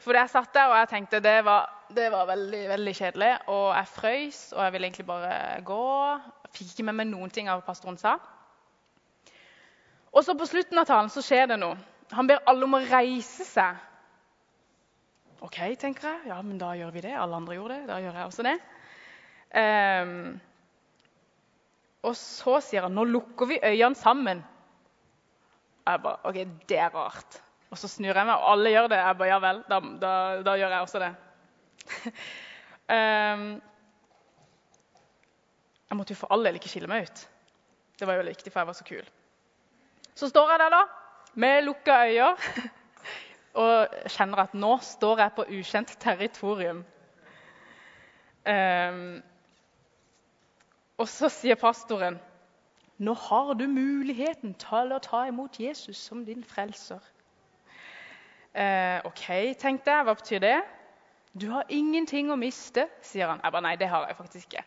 For 0.00 0.16
jeg 0.16 0.32
satt 0.32 0.54
der 0.56 0.70
og 0.72 0.78
jeg 0.78 0.88
tenkte 0.94 1.20
det 1.20 1.36
var, 1.44 1.68
det 1.92 2.08
var 2.12 2.28
veldig 2.30 2.60
veldig 2.70 2.94
kjedelig. 2.96 3.30
Og 3.52 3.66
jeg 3.76 3.90
frøys, 3.92 4.40
og 4.56 4.64
jeg 4.64 4.72
ville 4.72 4.88
egentlig 4.88 5.06
bare 5.06 5.60
gå. 5.66 5.84
Jeg 6.46 6.52
fikk 6.56 6.74
ikke 6.74 6.86
med 6.88 6.98
meg 7.02 7.10
noen 7.10 7.32
ting 7.34 7.50
av 7.50 7.60
hva 7.60 7.66
pastoren 7.68 8.00
sa. 8.00 8.16
Og 10.10 10.24
så 10.26 10.34
på 10.34 10.48
slutten 10.48 10.80
av 10.80 10.88
talen 10.88 11.12
så 11.12 11.22
skjer 11.22 11.52
det 11.52 11.60
noe. 11.60 11.76
Han 12.16 12.26
ber 12.26 12.42
alle 12.50 12.66
om 12.66 12.78
å 12.78 12.82
reise 12.82 13.44
seg. 13.46 13.86
OK, 15.44 15.58
tenker 15.80 16.08
jeg. 16.08 16.30
Ja, 16.32 16.40
men 16.42 16.58
da 16.60 16.72
gjør 16.76 16.94
vi 16.96 17.04
det. 17.04 17.14
Alle 17.16 17.38
andre 17.38 17.56
gjorde 17.56 17.76
det. 17.76 17.88
Da 17.92 18.00
gjør 18.02 18.18
jeg 18.18 18.30
også 18.30 18.46
det. 18.48 18.56
Um, 19.50 20.40
og 22.06 22.16
så 22.16 22.58
sier 22.64 22.86
han 22.86 22.94
nå 22.96 23.04
lukker 23.08 23.48
vi 23.50 23.60
øynene 23.60 23.98
sammen. 23.98 24.42
Jeg 25.86 26.02
bare, 26.04 26.20
ok, 26.24 26.42
Det 26.68 26.78
er 26.78 26.92
rart. 26.94 27.40
Og 27.70 27.78
så 27.78 27.88
snur 27.88 28.16
jeg 28.16 28.26
meg, 28.26 28.34
og 28.34 28.52
alle 28.52 28.72
gjør 28.72 28.88
det. 28.90 28.98
Jeg 28.98 29.18
bare, 29.18 29.30
ja 29.30 29.38
vel, 29.42 29.58
da, 29.70 29.80
da, 30.02 30.12
da 30.46 30.54
gjør 30.58 30.72
jeg 30.74 30.86
også 30.86 31.02
det. 31.02 31.10
um, 32.90 33.44
jeg 35.90 35.98
måtte 35.98 36.14
jo 36.14 36.18
for 36.18 36.34
all 36.34 36.46
del 36.46 36.58
ikke 36.58 36.72
skille 36.72 36.90
meg 36.90 37.06
ut. 37.06 37.22
Det 38.00 38.08
var 38.08 38.18
jo 38.18 38.26
viktig, 38.26 38.52
for 38.52 38.62
jeg 38.62 38.70
var 38.70 38.78
så 38.78 38.86
kul. 38.88 39.06
Så 40.18 40.28
står 40.28 40.50
jeg 40.50 40.62
der 40.64 40.74
da, 40.74 40.80
med 41.34 41.62
lukka 41.68 42.00
øyne 42.08 42.30
og 43.62 43.74
kjenner 44.16 44.38
at 44.44 44.54
nå 44.54 44.72
står 44.82 45.22
jeg 45.22 45.36
på 45.36 45.46
ukjent 45.60 45.94
territorium. 46.02 46.82
Um, 48.50 49.20
og 50.98 51.08
så 51.08 51.30
sier 51.32 51.60
pastoren 51.60 52.18
nå 53.00 53.14
har 53.16 53.54
du 53.56 53.64
muligheten 53.68 54.52
til 54.60 54.92
å 54.92 55.00
ta 55.00 55.22
imot 55.28 55.56
Jesus 55.60 55.96
som 55.96 56.24
din 56.26 56.42
frelser. 56.44 57.00
Eh, 58.54 58.98
OK, 59.06 59.26
tenkte 59.60 59.92
jeg. 59.92 60.06
Hva 60.06 60.14
betyr 60.18 60.42
det? 60.42 60.58
Du 61.38 61.46
har 61.52 61.68
ingenting 61.70 62.32
å 62.32 62.38
miste, 62.38 62.88
sier 63.06 63.30
han. 63.30 63.42
Jeg 63.44 63.54
bare 63.54 63.66
nei, 63.68 63.76
det 63.78 63.90
har 63.90 64.08
jeg 64.08 64.18
faktisk 64.18 64.50
ikke. 64.50 64.64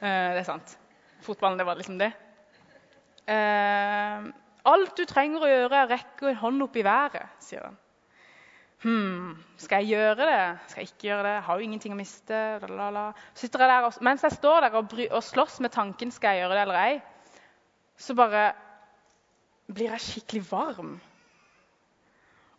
Eh, 0.00 0.30
det 0.32 0.40
er 0.40 0.48
sant. 0.48 0.76
Fotballen, 1.20 1.60
det 1.60 1.68
var 1.68 1.76
liksom 1.76 1.98
det. 2.00 2.14
Eh, 3.28 4.30
alt 4.70 4.96
du 4.96 5.04
trenger 5.08 5.44
å 5.44 5.50
gjøre, 5.50 5.76
er 5.76 5.86
å 5.86 5.92
rekke 5.92 6.30
en 6.30 6.40
hånd 6.40 6.64
opp 6.64 6.80
i 6.80 6.86
været, 6.86 7.36
sier 7.44 7.68
han. 7.68 7.76
Hm, 8.80 9.36
skal 9.60 9.84
jeg 9.84 9.98
gjøre 9.98 10.24
det? 10.24 10.40
Skal 10.72 10.80
jeg 10.80 10.88
ikke 10.94 11.08
gjøre 11.10 11.24
det? 11.26 11.34
Jeg 11.34 11.44
har 11.50 11.58
jo 11.58 11.66
ingenting 11.66 11.92
å 11.92 11.98
miste. 11.98 12.38
Lalala. 12.64 13.04
Sitter 13.36 13.60
jeg 13.60 13.68
der, 13.74 13.88
og, 13.90 13.98
Mens 14.08 14.24
jeg 14.24 14.38
står 14.38 14.64
der 14.64 14.78
og, 14.80 14.88
bry, 14.88 15.04
og 15.12 15.24
slåss 15.24 15.60
med 15.60 15.74
tanken 15.74 16.12
skal 16.16 16.38
jeg 16.38 16.46
gjøre 16.46 16.56
det 16.56 16.62
eller 16.64 16.80
ei, 16.80 16.94
så 18.00 18.16
bare 18.16 18.46
blir 19.68 19.92
jeg 19.92 20.06
skikkelig 20.06 20.46
varm. 20.48 20.94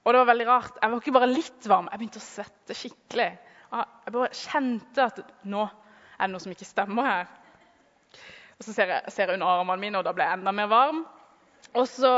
Og 0.02 0.14
det 0.14 0.22
var 0.22 0.30
veldig 0.32 0.48
rart. 0.50 0.78
Jeg 0.82 0.92
var 0.92 1.04
ikke 1.04 1.14
bare 1.14 1.30
litt 1.30 1.68
varm, 1.70 1.90
jeg 1.92 2.02
begynte 2.02 2.22
å 2.22 2.26
svette 2.26 2.78
skikkelig. 2.78 3.30
Jeg 3.72 4.14
bare 4.16 4.34
kjente 4.36 5.06
at 5.06 5.22
nå 5.48 5.64
er 5.66 6.28
det 6.28 6.34
noe 6.34 6.44
som 6.44 6.54
ikke 6.54 6.68
stemmer 6.68 7.08
her. 7.08 7.30
Og 8.58 8.66
Så 8.66 8.76
ser 8.76 8.94
jeg, 8.94 9.14
ser 9.14 9.30
jeg 9.30 9.40
under 9.40 9.50
armene 9.62 9.82
mine, 9.82 9.98
og 9.98 10.06
da 10.06 10.14
ble 10.14 10.26
jeg 10.26 10.38
enda 10.38 10.54
mer 10.54 10.70
varm. 10.70 11.04
Og 11.78 11.86
så 11.90 12.12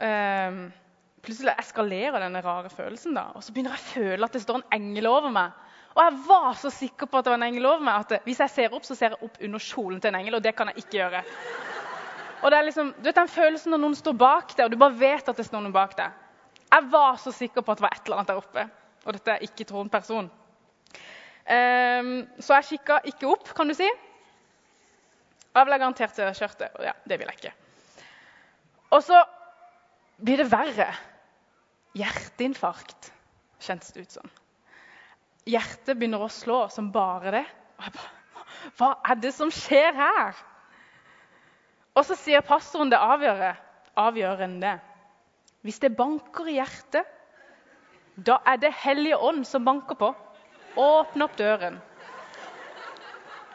um, 0.00 0.60
plutselig 1.26 1.56
eskalerer 1.56 2.22
denne 2.22 2.44
rare 2.44 2.70
følelsen. 2.72 3.16
da, 3.16 3.30
Og 3.36 3.44
så 3.44 3.52
begynner 3.52 3.74
jeg 3.74 3.82
å 3.84 3.90
føle 3.90 4.28
at 4.28 4.36
det 4.36 4.44
står 4.44 4.60
en 4.60 4.76
engel 4.78 5.10
over 5.10 5.32
meg. 5.34 5.64
Og 5.96 6.02
jeg 6.04 6.16
var 6.28 6.50
så 6.60 6.70
sikker 6.72 7.08
på 7.08 7.18
at 7.18 7.24
det 7.24 7.32
var 7.32 7.40
en 7.40 7.48
engel 7.48 7.70
over 7.70 7.84
meg, 7.88 8.04
at 8.04 8.28
hvis 8.28 8.40
jeg 8.44 8.52
ser 8.52 8.74
opp, 8.76 8.84
så 8.84 8.94
ser 8.94 9.14
jeg 9.14 9.24
opp 9.24 9.40
under 9.40 9.64
kjolen 9.64 10.00
til 10.00 10.12
en 10.12 10.18
engel. 10.20 10.36
Og 10.38 10.44
det 10.44 10.52
kan 10.56 10.68
jeg 10.72 10.84
ikke 10.84 10.98
gjøre. 10.98 11.22
Og 12.42 12.50
det 12.52 12.58
er 12.58 12.66
liksom, 12.66 12.92
du 12.98 13.06
vet 13.08 13.18
den 13.18 13.32
følelsen 13.32 13.72
når 13.72 13.82
noen 13.82 13.96
står 13.98 14.16
bak 14.20 14.54
deg, 14.54 14.66
og 14.66 14.74
du 14.74 14.80
bare 14.80 14.98
vet 15.00 15.28
at 15.28 15.38
det 15.38 15.46
står 15.46 15.62
noen 15.64 15.74
bak 15.74 15.94
deg. 15.98 16.24
Jeg 16.66 16.88
var 16.92 17.20
så 17.22 17.32
sikker 17.32 17.64
på 17.64 17.72
at 17.72 17.80
det 17.80 17.86
var 17.86 17.94
et 17.94 18.08
eller 18.08 18.20
annet 18.20 18.32
der 18.32 18.40
oppe. 18.42 18.66
Og 19.06 19.14
dette 19.14 19.32
er 19.32 19.44
ikke 19.46 19.66
troende 19.68 19.92
person. 19.92 20.28
Um, 21.46 22.10
så 22.42 22.58
jeg 22.58 22.68
kikka 22.72 22.98
ikke 23.06 23.28
opp, 23.30 23.52
kan 23.56 23.70
du 23.70 23.74
si. 23.78 23.86
Og 23.86 25.60
jeg 25.60 25.68
ville 25.68 25.78
garantert 25.80 26.18
kjørt 26.36 26.58
det. 26.60 26.70
Ja, 26.84 26.92
det 27.08 27.20
vil 27.20 27.30
jeg 27.30 27.38
ikke. 27.38 27.54
Og 28.96 29.02
så 29.06 29.22
blir 30.20 30.42
det 30.42 30.50
verre. 30.50 30.90
Hjerteinfarkt, 31.96 33.12
kjentes 33.62 33.94
det 33.94 34.04
ut 34.04 34.18
som. 34.18 34.34
Hjertet 35.46 35.96
begynner 35.96 36.26
å 36.26 36.32
slå 36.32 36.66
som 36.74 36.90
bare 36.92 37.32
det. 37.38 37.46
Og 37.78 37.86
jeg 37.86 37.96
bare, 37.96 38.12
Hva 38.76 38.90
er 39.06 39.18
det 39.22 39.32
som 39.36 39.52
skjer 39.54 39.94
her? 39.96 40.36
Og 41.96 42.04
så 42.04 42.16
sier 42.18 42.44
pastoren 42.44 42.92
det 42.92 43.00
avgjørende. 43.00 44.74
Hvis 45.64 45.80
det 45.82 45.96
banker 45.96 46.50
i 46.50 46.58
hjertet, 46.58 47.08
da 48.16 48.38
er 48.48 48.60
det 48.60 48.72
Hellige 48.84 49.18
Ånd 49.18 49.44
som 49.48 49.64
banker 49.64 49.96
på. 49.98 50.12
Åpne 50.76 51.24
opp 51.24 51.36
døren. 51.38 51.80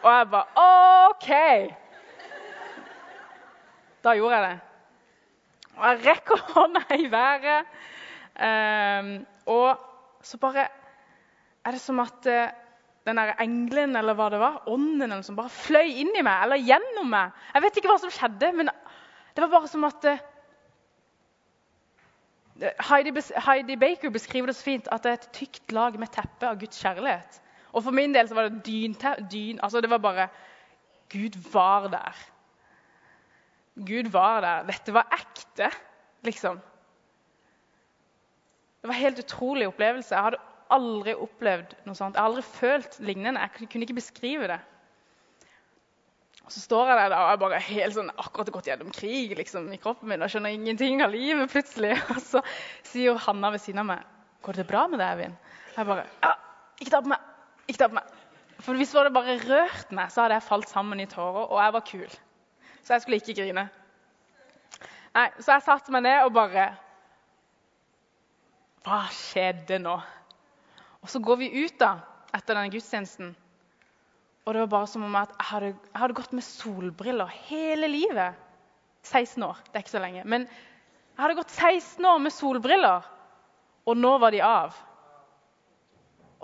Og 0.02 0.10
jeg 0.10 0.30
bare 0.34 0.66
OK! 0.66 1.30
Da 4.02 4.16
gjorde 4.18 4.38
jeg 4.38 4.50
det. 4.50 4.60
Og 5.78 5.84
jeg 5.86 6.02
rekker 6.08 6.46
hånda 6.56 6.82
i 6.98 7.08
været. 7.12 7.70
Um, 8.42 9.12
og 9.46 9.78
så 10.26 10.38
bare 10.42 10.68
er 11.66 11.72
det 11.76 11.82
som 11.82 12.00
at 12.02 12.26
uh, 12.26 12.48
den 13.06 13.18
der 13.18 13.34
engelen 13.42 13.96
eller 13.98 14.14
hva 14.18 14.28
det 14.30 14.40
var, 14.42 14.62
ånden 14.70 15.08
eller 15.08 15.26
som 15.26 15.38
bare 15.40 15.50
fløy 15.54 15.90
inn 16.04 16.14
i 16.18 16.26
meg 16.26 16.46
eller 16.46 16.62
gjennom 16.62 17.10
meg. 17.10 17.38
Jeg 17.56 17.66
vet 17.66 17.80
ikke 17.80 17.90
hva 17.90 18.00
som 18.04 18.14
skjedde, 18.14 18.52
men 18.58 18.70
det 18.70 19.44
var 19.44 19.54
bare 19.56 19.72
som 19.72 19.88
at 19.88 20.06
uh, 20.06 20.28
Heidi, 22.92 23.14
Heidi, 23.46 23.78
Baker 23.82 24.14
beskriver 24.14 24.52
det 24.52 24.56
så 24.60 24.68
fint 24.68 24.90
at 24.94 25.04
det 25.04 25.12
er 25.12 25.18
et 25.18 25.32
tykt 25.34 25.74
lag 25.74 25.98
med 25.98 26.14
teppe 26.14 26.46
av 26.46 26.60
Guds 26.62 26.78
kjærlighet. 26.84 27.42
Og 27.72 27.86
for 27.88 27.96
min 27.96 28.14
del 28.14 28.30
så 28.30 28.38
var 28.38 28.50
det 28.50 28.66
dyn, 28.68 28.94
dyn 29.32 29.62
altså 29.64 29.82
Det 29.82 29.90
var 29.90 30.04
bare 30.04 30.28
Gud 31.10 31.40
var 31.52 31.88
der. 31.92 32.20
Gud 33.76 34.12
var 34.12 34.42
der. 34.42 34.68
Dette 34.68 34.94
var 34.94 35.10
ekte, 35.16 35.72
liksom. 36.24 36.60
Det 38.82 38.88
var 38.90 38.94
en 38.96 39.02
helt 39.02 39.20
utrolig 39.20 39.68
opplevelse. 39.68 40.16
Jeg 40.16 40.24
hadde 40.24 40.51
aldri 40.76 41.16
opplevd 41.16 41.76
noe 41.86 41.98
sånt. 41.98 42.16
Jeg 42.16 42.22
har 42.22 42.30
aldri 42.32 42.44
følt 42.46 43.00
lignende. 43.04 43.42
Jeg 43.42 43.70
kunne 43.72 43.88
ikke 43.88 44.00
beskrive 44.00 44.50
det. 44.52 44.60
Og 46.46 46.52
Så 46.52 46.64
står 46.66 46.90
jeg 46.90 46.98
der 47.00 47.16
og 47.16 47.30
jeg 47.30 47.40
bare 47.44 47.60
helt 47.64 47.96
sånn, 47.96 48.10
akkurat 48.20 48.50
gått 48.52 48.68
gjennom 48.68 48.90
krig 48.96 49.36
liksom, 49.38 49.70
i 49.72 49.80
kroppen 49.80 50.10
min 50.12 50.26
og 50.26 50.32
skjønner 50.34 50.56
ingenting 50.56 51.04
av 51.06 51.14
livet 51.14 51.52
plutselig. 51.54 51.94
Og 52.16 52.20
så 52.24 52.42
sier 52.88 53.20
Hanna 53.28 53.54
ved 53.54 53.64
siden 53.64 53.84
av 53.86 53.92
meg 53.94 54.08
'Går 54.42 54.58
det 54.58 54.66
bra 54.68 54.88
med 54.90 55.00
deg, 55.00 55.12
Eivind?' 55.14 55.38
Jeg 55.78 55.86
bare 55.86 56.04
ja, 56.24 56.34
'Ikke 56.82 56.92
ta 56.92 57.02
på 57.06 57.12
meg! 57.14 57.20
Ikke 57.70 57.78
ta 57.78 57.88
på 57.88 58.00
meg!' 58.00 58.18
For 58.62 58.78
Hvis 58.78 58.92
det 58.92 59.14
bare 59.14 59.38
rørt 59.38 59.92
meg, 59.92 60.12
så 60.12 60.22
hadde 60.22 60.34
jeg 60.34 60.44
falt 60.44 60.70
sammen 60.70 61.00
i 61.00 61.06
tårer, 61.06 61.46
og 61.48 61.62
jeg 61.64 61.74
var 61.74 61.86
kul. 61.88 62.10
Så 62.84 62.94
jeg 62.94 63.02
skulle 63.02 63.22
ikke 63.22 63.38
grine. 63.38 63.70
Nei, 65.16 65.30
Så 65.40 65.52
jeg 65.56 65.64
satte 65.66 65.92
meg 65.92 66.04
ned 66.04 66.26
og 66.26 66.34
bare 66.34 66.72
Hva 68.84 69.06
skjedde 69.14 69.80
nå? 69.80 70.00
Og 71.02 71.10
så 71.10 71.22
går 71.24 71.40
vi 71.42 71.52
ut, 71.66 71.78
da. 71.82 71.96
etter 72.32 72.56
denne 72.56 72.72
gudstjenesten. 72.72 73.34
Og 74.46 74.54
det 74.54 74.62
var 74.64 74.70
bare 74.72 74.90
som 74.90 75.04
om 75.06 75.16
at 75.20 75.34
jeg 75.36 75.48
hadde, 75.50 75.72
jeg 75.74 76.02
hadde 76.02 76.18
gått 76.18 76.36
med 76.38 76.46
solbriller 76.46 77.34
hele 77.50 77.90
livet. 77.92 78.38
16 79.04 79.44
år, 79.44 79.58
det 79.66 79.80
er 79.80 79.84
ikke 79.84 79.96
så 79.96 80.02
lenge. 80.04 80.24
Men 80.30 80.46
jeg 80.46 81.24
hadde 81.24 81.38
gått 81.40 81.54
16 81.58 82.06
år 82.06 82.22
med 82.22 82.34
solbriller, 82.34 83.08
og 83.90 83.98
nå 83.98 84.14
var 84.22 84.34
de 84.34 84.44
av. 84.46 84.78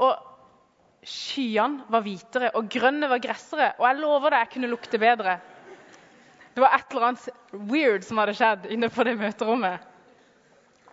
Og 0.02 1.06
skyene 1.08 1.86
var 1.94 2.04
hvitere, 2.06 2.52
og 2.58 2.70
grønne 2.74 3.10
var 3.10 3.22
gressere. 3.24 3.72
Og 3.78 3.88
jeg 3.88 4.02
lover 4.02 4.34
deg, 4.34 4.44
jeg 4.44 4.54
kunne 4.56 4.72
lukte 4.74 5.02
bedre. 5.02 5.38
Det 6.58 6.64
var 6.66 6.74
et 6.74 6.94
eller 6.94 7.08
annet 7.12 7.28
weird 7.70 8.06
som 8.06 8.18
hadde 8.18 8.34
skjedd 8.38 8.70
inne 8.74 8.90
på 8.90 9.06
det 9.06 9.18
møterommet. 9.20 9.84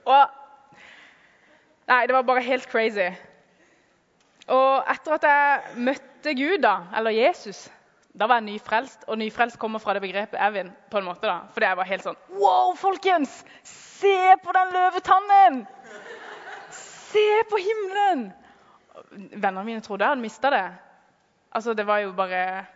Og 0.04 0.40
Nei, 1.84 2.06
det 2.08 2.14
var 2.16 2.24
bare 2.24 2.40
helt 2.40 2.64
crazy. 2.72 3.10
Og 4.46 4.84
etter 4.92 5.16
at 5.16 5.24
jeg 5.28 5.78
møtte 5.86 6.34
Gud, 6.36 6.58
da, 6.62 6.74
eller 6.96 7.14
Jesus, 7.16 7.64
da 8.14 8.28
var 8.30 8.42
jeg 8.42 8.46
nyfrelst. 8.52 9.06
Og 9.08 9.18
nyfrelst 9.18 9.58
kommer 9.58 9.82
fra 9.82 9.94
det 9.94 10.02
begrepet 10.04 10.40
Evin. 10.40 10.72
på 10.90 10.98
en 10.98 11.04
måte 11.04 11.26
da. 11.26 11.38
Fordi 11.52 11.66
jeg 11.66 11.76
var 11.76 11.88
helt 11.88 12.04
sånn 12.04 12.20
Wow, 12.38 12.74
folkens! 12.76 13.42
Se 13.62 14.36
på 14.44 14.54
den 14.54 14.72
løvetannen! 14.76 15.64
Se 16.70 17.26
på 17.50 17.58
himmelen! 17.62 18.28
Vennene 19.14 19.64
mine 19.64 19.82
trodde 19.82 20.04
jeg 20.04 20.14
hadde 20.14 20.22
mista 20.22 20.50
det. 20.50 20.64
Altså, 21.54 21.74
det 21.74 21.86
var 21.86 21.98
jo 22.04 22.12
bare 22.12 22.66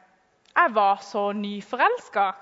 Jeg 0.57 0.75
var 0.75 1.03
så 1.03 1.33
nyforelska. 1.33 2.33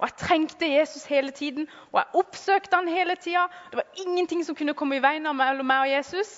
Og 0.00 0.08
jeg 0.08 0.16
trengte 0.16 0.68
Jesus 0.68 1.04
hele 1.04 1.30
tiden, 1.30 1.68
og 1.92 1.98
jeg 2.00 2.20
oppsøkte 2.22 2.76
han 2.76 2.88
hele 2.88 3.16
tida. 3.20 3.46
Det 3.70 3.76
var 3.76 4.06
ingenting 4.06 4.44
som 4.44 4.56
kunne 4.56 4.74
komme 4.74 4.96
i 4.96 5.02
veien 5.04 5.28
mellom 5.36 5.66
meg 5.66 5.84
og 5.84 5.92
Jesus. 5.92 6.30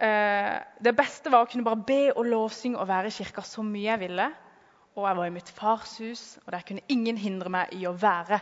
Eh, 0.00 0.54
det 0.80 0.94
beste 0.96 1.28
var 1.28 1.44
å 1.44 1.48
kunne 1.50 1.66
bare 1.66 1.84
be 1.84 2.04
og 2.14 2.24
lovsynge 2.24 2.78
og 2.80 2.88
være 2.88 3.10
i 3.10 3.16
kirka 3.18 3.44
så 3.44 3.64
mye 3.66 3.90
jeg 3.90 4.02
ville. 4.06 4.28
Og 4.96 5.04
jeg 5.04 5.18
var 5.18 5.28
i 5.28 5.34
mitt 5.34 5.50
fars 5.54 5.98
hus, 6.00 6.22
og 6.44 6.54
der 6.54 6.64
kunne 6.66 6.86
ingen 6.88 7.18
hindre 7.20 7.52
meg 7.52 7.74
i 7.76 7.84
å 7.88 7.92
være. 7.92 8.40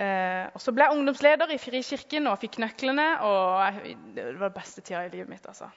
Eh, 0.00 0.46
og 0.50 0.60
Så 0.60 0.72
ble 0.74 0.88
jeg 0.88 0.96
ungdomsleder 0.96 1.52
i 1.54 1.60
Frikirken 1.60 2.26
og 2.26 2.40
fikk 2.42 2.58
nøklene. 2.58 3.06
og 3.22 3.78
Det 4.14 4.26
var 4.40 4.48
den 4.48 4.58
beste 4.58 4.80
tida 4.80 5.04
i 5.06 5.12
livet 5.12 5.28
mitt. 5.28 5.46
altså. 5.46 5.70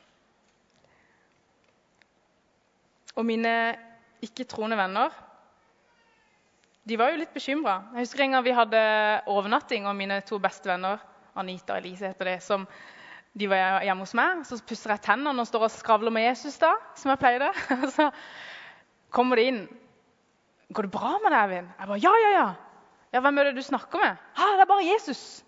Og 3.16 3.26
mine 3.26 3.78
ikke-troende 4.26 4.78
venner 4.78 5.14
de 6.84 6.98
var 6.98 7.14
jo 7.14 7.20
litt 7.22 7.34
bekymra. 7.34 7.78
Jeg 7.94 8.08
husker 8.08 8.24
en 8.24 8.34
gang 8.36 8.44
vi 8.44 8.52
hadde 8.58 8.80
overnatting, 9.32 9.86
og 9.88 9.96
mine 9.96 10.20
to 10.28 10.40
beste 10.40 10.68
venner 10.68 11.00
Anita 11.36 11.78
og 11.78 11.80
Elise 11.80 12.10
heter 12.12 12.26
det, 12.26 12.42
som 12.44 12.66
de 13.34 13.48
var 13.50 13.82
hjemme 13.86 14.06
hos 14.06 14.14
meg. 14.18 14.44
Så 14.46 14.60
pusser 14.68 14.94
jeg 14.94 15.04
tennene 15.08 15.42
og 15.42 15.50
står 15.50 15.68
og 15.68 15.74
skravler 15.74 16.14
med 16.14 16.28
Jesus, 16.28 16.60
da, 16.62 16.74
som 17.00 17.14
jeg 17.14 17.22
pleide. 17.22 17.50
så 17.98 18.10
kommer 19.14 19.40
de 19.40 19.48
inn. 19.52 19.64
'Går 20.74 20.88
det 20.88 20.94
bra 20.94 21.18
med 21.22 21.30
deg, 21.30 21.42
Eivind?' 21.44 21.74
Jeg 21.78 21.88
bare 21.88 22.00
'Ja, 22.02 22.14
ja, 22.18 22.30
ja'. 22.34 22.54
Ja, 23.14 23.20
'Hvem 23.22 23.38
er 23.38 23.44
det 23.44 23.56
du 23.56 23.62
snakker 23.62 24.00
med?' 24.02 24.18
'Ja, 24.38 24.46
det 24.58 24.62
er 24.62 24.66
bare 24.66 24.88
Jesus.' 24.88 25.44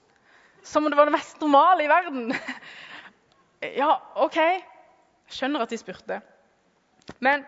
Som 0.64 0.86
om 0.86 0.92
det 0.92 0.98
var 0.98 1.06
det 1.06 1.14
mest 1.14 1.42
normale 1.42 1.84
i 1.84 1.88
verden. 1.88 2.34
ja, 3.82 3.98
OK. 4.16 4.38
Skjønner 5.30 5.62
at 5.62 5.70
de 5.70 5.78
spurte. 5.78 6.22
Men 7.20 7.46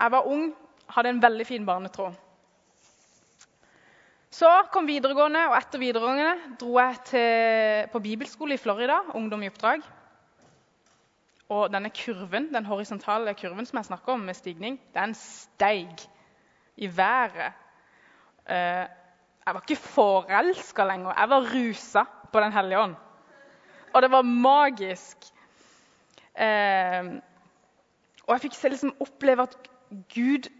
jeg 0.00 0.10
var 0.10 0.26
ung, 0.26 0.54
hadde 0.88 1.08
en 1.08 1.22
veldig 1.22 1.46
fin 1.46 1.66
barnetråd. 1.66 2.14
Så 4.34 4.48
kom 4.74 4.88
videregående, 4.88 5.44
og 5.46 5.54
etter 5.60 5.78
videregående 5.78 6.56
dro 6.58 6.72
jeg 6.80 6.96
til, 7.06 7.90
på 7.92 8.00
bibelskole 8.02 8.56
i 8.56 8.58
Florida, 8.58 8.96
ungdom 9.14 9.44
i 9.44 9.50
oppdrag. 9.52 9.84
Og 11.54 11.68
denne 11.70 11.92
kurven, 11.94 12.48
den 12.50 12.66
horisontale 12.66 13.36
kurven 13.38 13.68
som 13.68 13.78
jeg 13.78 13.88
snakker 13.92 14.16
om 14.16 14.24
med 14.26 14.34
stigning, 14.34 14.80
den 14.96 15.14
steig 15.14 16.02
i 16.76 16.88
været. 16.96 17.54
Eh, 18.48 18.82
jeg 19.44 19.54
var 19.54 19.60
ikke 19.62 19.82
forelska 19.84 20.88
lenger. 20.88 21.14
Jeg 21.14 21.30
var 21.30 21.48
rusa 21.54 22.04
på 22.32 22.40
Den 22.40 22.52
hellige 22.52 22.80
ånd. 22.80 22.94
Og 23.92 24.02
det 24.02 24.10
var 24.10 24.22
magisk. 24.22 25.16
Eh, 26.34 27.14
og 28.26 28.34
jeg 28.34 28.40
fikk 28.48 28.62
liksom 28.64 28.96
oppleve 29.00 29.42
at 29.42 29.56
Gud 30.14 30.50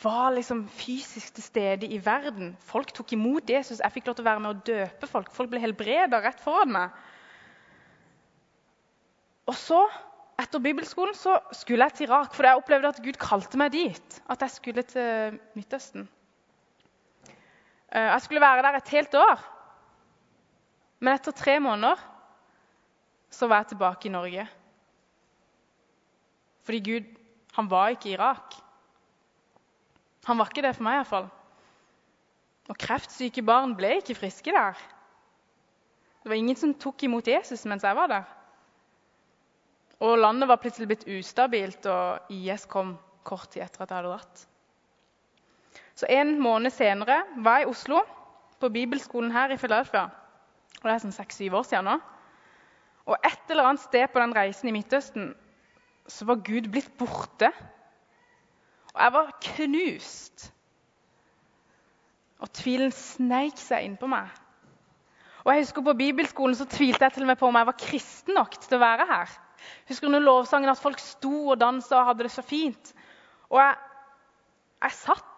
var 0.00 0.32
liksom 0.32 0.64
fysisk 0.72 1.34
til 1.36 1.44
stede 1.44 1.88
i 1.90 1.98
verden. 2.04 2.54
Folk 2.64 2.92
tok 2.94 3.12
imot 3.12 3.50
Jesus. 3.50 3.80
Jeg 3.82 3.92
fikk 3.92 4.08
lov 4.08 4.16
til 4.16 4.24
å 4.24 4.30
være 4.30 4.42
med 4.44 4.52
og 4.54 4.62
døpe 4.66 5.08
folk. 5.10 5.32
Folk 5.34 5.50
ble 5.52 5.60
helbreda 5.62 6.20
rett 6.22 6.40
foran 6.40 6.72
meg. 6.72 6.96
Og 9.50 9.56
så, 9.58 9.80
etter 10.40 10.62
bibelskolen, 10.62 11.16
så 11.18 11.36
skulle 11.56 11.88
jeg 11.88 11.98
til 11.98 12.08
Irak, 12.08 12.32
for 12.34 12.46
jeg 12.46 12.60
opplevde 12.60 12.92
at 12.94 13.02
Gud 13.04 13.18
kalte 13.20 13.60
meg 13.60 13.74
dit. 13.74 14.18
At 14.30 14.44
jeg 14.44 14.54
skulle 14.54 14.86
til 14.86 15.38
Midtøsten. 15.58 16.06
Eh, 17.92 18.08
jeg 18.08 18.24
skulle 18.24 18.44
være 18.44 18.64
der 18.64 18.78
et 18.78 18.94
helt 18.96 19.14
år. 19.18 19.44
Men 21.02 21.18
etter 21.18 21.34
tre 21.36 21.58
måneder 21.60 22.00
så 23.32 23.48
var 23.50 23.64
jeg 23.64 23.72
tilbake 23.72 24.08
i 24.08 24.14
Norge. 24.14 24.48
Fordi 26.62 26.78
Gud, 26.86 27.08
han 27.56 27.70
var 27.70 27.88
ikke 27.92 28.12
i 28.12 28.14
Irak. 28.14 28.61
Han 30.26 30.38
var 30.38 30.50
ikke 30.50 30.64
det 30.64 30.74
for 30.76 30.86
meg 30.86 31.00
iallfall. 31.00 31.28
Og 32.70 32.78
kreftsyke 32.78 33.42
barn 33.44 33.74
ble 33.78 33.96
ikke 33.98 34.16
friske 34.16 34.54
der. 34.54 34.78
Det 36.22 36.30
var 36.30 36.38
ingen 36.38 36.58
som 36.58 36.74
tok 36.78 37.02
imot 37.02 37.26
Jesus 37.26 37.64
mens 37.66 37.82
jeg 37.82 37.98
var 37.98 38.10
der. 38.10 38.28
Og 40.02 40.18
landet 40.18 40.48
var 40.50 40.58
plutselig 40.62 40.88
blitt 40.90 41.04
ustabilt, 41.10 41.86
og 41.86 42.32
IS 42.34 42.64
kom 42.70 42.96
kort 43.26 43.50
tid 43.52 43.62
etter 43.62 43.84
at 43.84 43.90
jeg 43.90 43.98
hadde 43.98 44.10
dratt. 44.10 44.46
Så 45.94 46.08
En 46.10 46.38
måned 46.42 46.72
senere 46.74 47.20
var 47.42 47.60
jeg 47.60 47.68
i 47.68 47.70
Oslo, 47.70 48.00
på 48.58 48.70
bibelskolen 48.70 49.30
her 49.34 49.50
i 49.50 49.58
Philadelphia. 49.58 50.08
Og 50.80 50.88
Det 50.88 50.94
er 50.94 51.02
sånn 51.02 51.14
seks-syv 51.14 51.54
år 51.58 51.66
siden 51.66 51.90
nå. 51.90 51.98
Og 53.10 53.16
et 53.26 53.50
eller 53.50 53.66
annet 53.66 53.82
sted 53.82 54.06
på 54.10 54.22
den 54.22 54.34
reisen 54.34 54.70
i 54.70 54.74
Midtøsten 54.74 55.32
så 56.10 56.26
var 56.26 56.42
Gud 56.46 56.68
blitt 56.70 56.90
borte 56.98 57.50
og 58.92 59.00
jeg 59.00 59.12
var 59.14 59.30
knust. 59.46 60.48
Og 62.42 62.50
tvilen 62.52 62.92
sneik 62.94 63.60
seg 63.60 63.86
innpå 63.86 64.08
meg. 64.10 64.28
Og 65.42 65.52
jeg 65.52 65.64
husker 65.64 65.84
På 65.86 65.94
bibelskolen 65.98 66.54
så 66.58 66.66
tvilte 66.70 67.06
jeg 67.06 67.16
til 67.16 67.24
og 67.24 67.32
med 67.32 67.38
på 67.40 67.48
om 67.48 67.58
jeg 67.58 67.68
var 67.70 67.78
kristen 67.78 68.36
nok 68.38 68.58
til 68.62 68.76
å 68.76 68.82
være 68.82 69.06
her. 69.08 69.32
Husker 69.88 70.10
under 70.10 70.22
lovsangen 70.22 70.70
at 70.70 70.80
folk 70.80 71.00
sto 71.02 71.32
og 71.54 71.60
dansa 71.60 72.00
og 72.00 72.10
hadde 72.10 72.26
det 72.26 72.34
så 72.34 72.44
fint. 72.46 72.92
Og 73.50 73.60
jeg, 73.62 73.76
jeg 74.84 74.98
satt. 75.00 75.28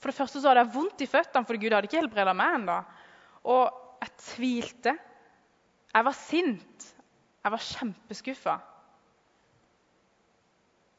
For 0.00 0.10
det 0.10 0.18
første 0.18 0.40
så 0.40 0.50
hadde 0.50 0.64
jeg 0.64 0.74
vondt 0.74 1.00
i 1.00 1.08
føttene, 1.08 1.48
for 1.48 1.58
Gud 1.58 1.72
hadde 1.72 1.88
ikke 1.88 2.02
helbreda 2.02 2.34
meg 2.36 2.58
ennå. 2.58 2.78
Og 3.50 3.64
jeg 4.04 4.14
tvilte. 4.20 4.94
Jeg 5.94 6.06
var 6.08 6.16
sint. 6.18 6.88
Jeg 7.44 7.54
var 7.54 7.66
kjempeskuffa. 7.68 8.56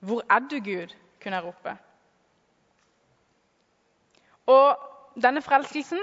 Hvor 0.06 0.22
er 0.30 0.46
du, 0.46 0.60
Gud? 0.62 0.94
kunne 1.26 1.40
jeg 1.40 1.46
rope. 1.46 1.78
Og 4.52 5.22
denne 5.22 5.42
forelskelsen, 5.42 6.02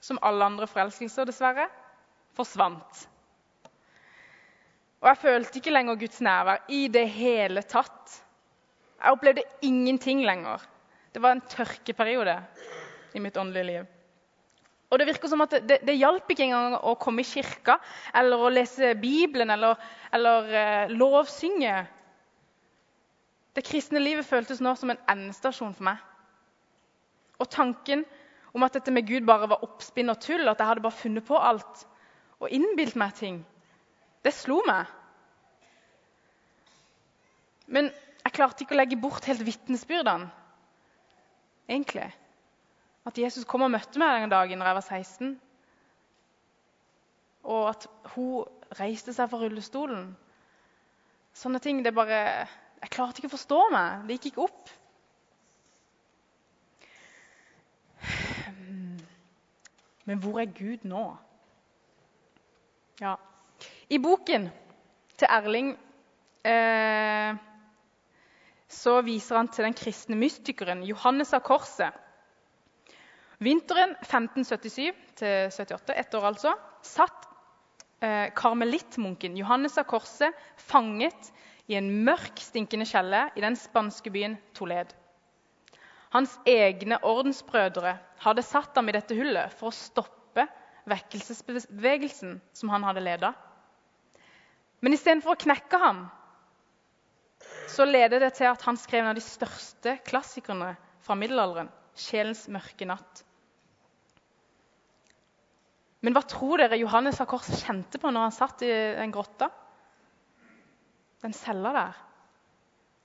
som 0.00 0.20
alle 0.22 0.44
andre 0.44 0.68
forelskelser, 0.70 1.28
dessverre, 1.28 1.68
forsvant. 2.36 3.06
Og 5.00 5.08
jeg 5.08 5.20
følte 5.22 5.60
ikke 5.60 5.72
lenger 5.72 5.98
Guds 6.00 6.20
nærvær 6.20 6.66
i 6.68 6.86
det 6.92 7.06
hele 7.10 7.62
tatt. 7.64 8.18
Jeg 9.00 9.16
opplevde 9.16 9.46
ingenting 9.64 10.20
lenger. 10.26 10.60
Det 11.14 11.22
var 11.22 11.32
en 11.34 11.46
tørkeperiode 11.48 12.36
i 13.14 13.22
mitt 13.22 13.36
åndelige 13.36 13.64
liv. 13.64 13.88
Og 14.90 14.98
Det 14.98 15.06
virker 15.06 15.28
som 15.30 15.40
at 15.40 15.50
det, 15.54 15.62
det, 15.68 15.78
det 15.86 15.96
hjalp 15.96 16.30
ikke 16.30 16.48
engang 16.48 16.74
å 16.74 16.96
komme 16.98 17.22
i 17.22 17.28
kirka 17.28 17.76
eller 18.14 18.42
å 18.42 18.50
lese 18.50 18.96
Bibelen 18.98 19.50
eller, 19.54 19.78
eller 20.12 20.50
uh, 20.50 20.90
lovsynge. 20.90 21.76
Det 23.54 23.64
kristne 23.66 24.02
livet 24.02 24.26
føltes 24.26 24.60
nå 24.62 24.74
som 24.78 24.90
en 24.90 25.02
endestasjon 25.10 25.76
for 25.78 25.86
meg. 25.92 26.02
Og 27.40 27.48
tanken 27.50 28.04
om 28.54 28.66
at 28.66 28.76
dette 28.76 28.92
med 28.92 29.06
Gud 29.08 29.26
bare 29.26 29.48
var 29.50 29.64
oppspinn 29.64 30.12
og 30.12 30.20
tull, 30.22 30.46
at 30.48 30.58
jeg 30.58 30.68
hadde 30.68 30.84
bare 30.84 30.98
funnet 31.00 31.26
på 31.26 31.38
alt 31.38 31.86
og 32.40 32.52
innbilt 32.56 32.96
meg 32.96 33.12
ting, 33.18 33.42
det 34.24 34.32
slo 34.32 34.60
meg. 34.66 34.88
Men 37.70 37.90
jeg 38.24 38.34
klarte 38.36 38.64
ikke 38.64 38.74
å 38.74 38.80
legge 38.80 38.98
bort 39.00 39.28
helt 39.28 39.44
vitnesbyrdene, 39.44 40.30
egentlig. 41.68 42.08
At 43.06 43.18
Jesus 43.18 43.46
kom 43.48 43.64
og 43.64 43.72
møtte 43.72 44.00
meg 44.00 44.24
den 44.24 44.32
dagen 44.32 44.60
da 44.60 44.68
jeg 44.68 44.78
var 44.80 44.86
16. 44.86 45.36
Og 47.48 47.68
at 47.70 47.86
hun 48.14 48.74
reiste 48.80 49.14
seg 49.16 49.30
fra 49.30 49.40
rullestolen. 49.40 50.10
Sånne 51.36 51.60
ting 51.62 51.80
det 51.84 51.94
bare 51.94 52.18
Jeg 52.80 52.92
klarte 52.94 53.20
ikke 53.20 53.28
å 53.28 53.36
forstå 53.36 53.60
meg. 53.72 54.04
Det 54.08 54.16
gikk 54.16 54.30
ikke 54.30 54.44
opp. 54.48 54.70
Men 60.10 60.18
hvor 60.18 60.40
er 60.42 60.50
Gud 60.50 60.82
nå? 60.90 61.04
Ja. 62.98 63.12
I 63.86 63.98
boken 64.02 64.48
til 65.20 65.28
Erling 65.30 65.68
eh, 66.42 67.36
så 68.66 68.96
viser 69.06 69.38
han 69.38 69.50
til 69.54 69.68
den 69.68 69.76
kristne 69.78 70.18
mystikeren 70.18 70.82
Johannes 70.88 71.30
av 71.36 71.44
Korset. 71.46 71.94
Vinteren 73.38 73.94
1577-78, 74.02 75.94
ett 75.94 76.18
år 76.18 76.28
altså, 76.32 76.56
satt 76.82 77.30
eh, 78.02 78.34
karmelittmunken 78.34 79.38
Johannes 79.38 79.78
av 79.78 79.86
Korset 79.94 80.34
fanget 80.58 81.30
i 81.70 81.78
en 81.78 81.86
mørk, 82.02 82.42
stinkende 82.42 82.90
kjelle 82.90 83.28
i 83.38 83.46
den 83.46 83.54
spanske 83.54 84.10
byen 84.10 84.40
Toled. 84.58 84.90
Hans 86.10 86.34
egne 86.50 86.98
ordensbrødre 87.06 88.00
hadde 88.20 88.44
satt 88.44 88.76
ham 88.76 88.88
i 88.90 88.94
dette 88.94 89.16
hullet 89.16 89.52
for 89.56 89.70
å 89.70 89.76
stoppe 89.76 90.46
vekkelsesbevegelsen 90.90 92.38
som 92.56 92.72
han 92.72 92.84
hadde 92.84 93.04
leda. 93.04 93.32
Men 94.80 94.96
istedenfor 94.96 95.36
å 95.36 95.40
knekke 95.40 95.80
ham, 95.80 96.04
så 97.70 97.86
leder 97.86 98.20
det 98.24 98.34
til 98.38 98.50
at 98.50 98.62
han 98.66 98.78
skrev 98.80 99.04
en 99.04 99.12
av 99.12 99.18
de 99.18 99.24
største 99.24 99.96
klassikerne 100.08 100.74
fra 101.04 101.16
middelalderen, 101.16 101.70
'Sjelens 101.96 102.46
mørke 102.48 102.86
natt'. 102.88 103.24
Men 106.00 106.16
hva 106.16 106.22
tror 106.24 106.62
dere 106.62 106.78
Johannes 106.80 107.20
av 107.20 107.28
Korset 107.28 107.60
kjente 107.60 108.00
på 108.00 108.10
når 108.10 108.28
han 108.28 108.36
satt 108.36 108.62
i 108.64 108.70
den 108.96 109.12
grotta? 109.12 109.50
Den 111.20 111.36
cella 111.36 111.72
der. 111.76 111.98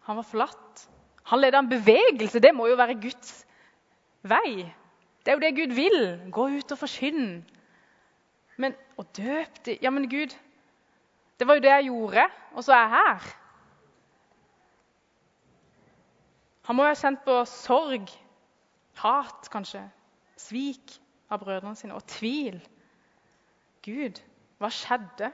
Han 0.08 0.16
var 0.16 0.24
forlatt. 0.24 0.86
Han 1.28 1.42
leda 1.42 1.60
en 1.60 1.70
bevegelse. 1.70 2.40
Det 2.40 2.54
må 2.56 2.70
jo 2.70 2.78
være 2.80 2.96
Guds 3.02 3.42
vei. 4.24 4.64
Det 5.26 5.32
er 5.32 5.38
jo 5.38 5.42
det 5.42 5.56
Gud 5.58 5.74
vil. 5.76 6.02
Gå 6.32 6.48
ut 6.58 6.72
og 6.72 6.78
forkynne. 6.78 7.42
Men 8.62 8.76
å 8.96 9.04
døpe 9.18 9.64
de 9.66 9.80
Ja, 9.82 9.90
men 9.92 10.06
Gud, 10.10 10.36
det 11.40 11.48
var 11.48 11.58
jo 11.58 11.66
det 11.66 11.74
jeg 11.74 11.90
gjorde, 11.90 12.28
og 12.54 12.64
så 12.64 12.76
er 12.76 12.84
jeg 12.84 12.94
her. 12.94 13.26
Han 16.66 16.78
må 16.78 16.86
jo 16.86 16.94
ha 16.94 16.98
kjent 16.98 17.26
på 17.26 17.34
sorg, 17.50 18.14
hat 19.02 19.50
kanskje, 19.54 19.82
svik 20.40 20.96
av 21.30 21.44
brødrene 21.44 21.76
sine 21.78 21.98
og 21.98 22.06
tvil. 22.10 22.62
Gud, 23.86 24.22
hva 24.62 24.72
skjedde? 24.74 25.34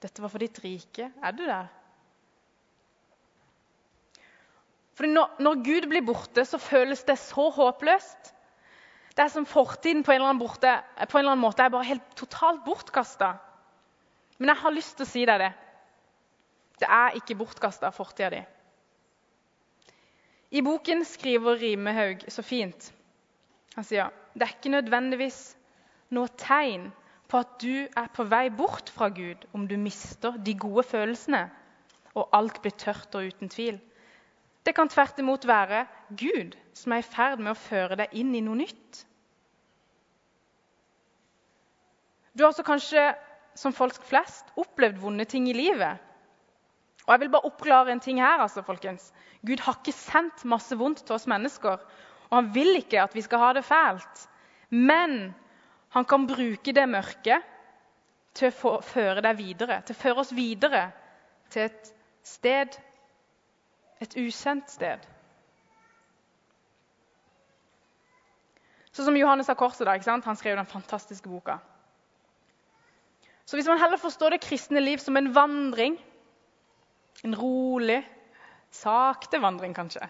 Dette 0.00 0.22
var 0.22 0.32
for 0.32 0.40
ditt 0.40 0.60
rike. 0.62 1.10
Er 1.24 1.34
du 1.34 1.42
der? 1.48 1.68
Fordi 4.96 5.10
når, 5.12 5.36
når, 5.44 5.60
Gud 5.64 5.88
blir 5.90 6.04
borte, 6.06 6.44
så 6.44 6.60
føles 6.60 7.02
det 7.04 7.18
så 7.20 7.50
håpløst. 7.52 8.32
Det 9.16 9.24
er 9.24 9.32
som 9.32 9.46
fortiden 9.48 10.02
på 10.04 10.12
en 10.12 10.20
eller 10.20 10.28
annen, 10.28 10.42
borte, 10.42 10.68
en 10.68 11.08
eller 11.08 11.32
annen 11.32 11.44
måte 11.44 11.64
er 11.64 11.72
bare 11.72 11.88
helt 11.88 12.10
totalt 12.18 12.60
bortkasta. 12.66 13.30
Men 14.36 14.52
jeg 14.52 14.60
har 14.60 14.74
lyst 14.76 14.98
til 14.98 15.06
å 15.06 15.08
si 15.08 15.24
deg 15.28 15.40
det. 15.40 15.52
Det 16.82 16.88
er 16.92 17.16
ikke 17.16 17.38
bortkasta, 17.40 17.88
fortida 17.96 18.28
di. 18.34 18.42
I 20.56 20.62
boken 20.62 21.02
skriver 21.08 21.56
Rimehaug 21.58 22.26
så 22.30 22.44
fint. 22.44 22.90
Han 23.74 23.84
sier 23.84 24.12
det 24.36 24.44
er 24.44 24.52
ikke 24.52 24.74
nødvendigvis 24.76 25.40
noe 26.12 26.28
tegn 26.38 26.90
på 27.26 27.40
at 27.40 27.56
du 27.62 27.88
er 27.88 28.10
på 28.14 28.26
vei 28.28 28.46
bort 28.54 28.92
fra 28.92 29.08
Gud 29.10 29.48
om 29.56 29.64
du 29.66 29.78
mister 29.80 30.36
de 30.36 30.54
gode 30.60 30.84
følelsene 30.86 31.46
og 32.16 32.28
alt 32.36 32.60
blir 32.62 32.76
tørt 32.78 33.16
og 33.16 33.32
uten 33.32 33.50
tvil. 33.52 33.80
Det 34.62 34.74
kan 34.76 34.88
tvert 34.92 35.18
imot 35.20 35.46
være 35.48 35.86
Gud 36.10 36.56
som 36.76 36.92
er 36.92 37.02
i 37.02 37.06
ferd 37.06 37.40
med 37.42 37.54
å 37.54 37.58
føre 37.58 37.98
deg 37.98 38.14
inn 38.18 38.34
i 38.36 38.42
noe 38.44 38.58
nytt. 38.60 39.02
Du 42.36 42.44
har 42.44 42.52
også 42.52 42.66
kanskje, 42.66 43.06
som 43.56 43.72
folk 43.72 43.96
flest, 44.04 44.50
opplevd 44.60 45.00
vonde 45.00 45.24
ting 45.24 45.48
i 45.48 45.56
livet. 45.56 46.02
Og 47.06 47.14
jeg 47.14 47.22
vil 47.22 47.32
bare 47.32 47.48
oppklare 47.48 47.94
en 47.94 48.02
ting 48.02 48.20
her. 48.20 48.42
altså, 48.44 48.62
folkens. 48.62 49.12
Gud 49.46 49.62
har 49.64 49.78
ikke 49.78 49.94
sendt 49.94 50.44
masse 50.44 50.76
vondt 50.76 51.04
til 51.06 51.14
oss 51.14 51.26
mennesker. 51.26 51.80
Og 52.28 52.34
han 52.34 52.54
vil 52.54 52.76
ikke 52.76 53.02
at 53.02 53.14
vi 53.14 53.22
skal 53.24 53.38
ha 53.38 53.52
det 53.56 53.64
fælt. 53.64 54.28
Men 54.70 55.34
han 55.94 56.04
kan 56.04 56.26
bruke 56.26 56.72
det 56.72 56.88
mørket 56.88 57.42
til 58.36 58.52
å 58.52 58.80
føre 58.84 59.22
deg 59.24 59.38
videre, 59.38 59.80
til 59.86 59.96
å 59.96 60.00
føre 60.02 60.20
oss 60.20 60.32
videre 60.36 60.90
til 61.50 61.70
et 61.70 61.92
sted, 62.26 62.74
et 64.02 64.16
ukjent 64.18 64.68
sted. 64.70 65.06
Sånn 68.96 69.10
som 69.10 69.16
Johannes 69.18 69.50
av 69.52 69.58
Korset. 69.60 69.84
da, 69.84 70.20
Han 70.24 70.36
skrev 70.36 70.56
den 70.56 70.66
fantastiske 70.66 71.28
boka. 71.28 71.58
Så 73.44 73.56
Hvis 73.56 73.68
man 73.68 73.78
heller 73.78 73.96
forstår 73.96 74.30
det 74.30 74.40
kristne 74.40 74.80
liv 74.80 74.98
som 74.98 75.16
en 75.16 75.32
vandring, 75.32 75.98
en 77.24 77.34
rolig, 77.34 78.02
sakte 78.70 79.38
vandring 79.38 79.74
kanskje, 79.74 80.08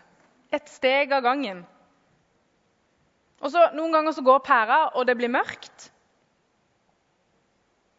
et 0.52 0.68
steg 0.68 1.12
av 1.12 1.22
gangen 1.22 1.66
og 3.40 3.52
så 3.52 3.68
Noen 3.76 3.92
ganger 3.92 4.16
så 4.16 4.24
går 4.24 4.44
pæra, 4.44 4.78
og 4.96 5.06
det 5.06 5.16
blir 5.18 5.32
mørkt. 5.32 5.90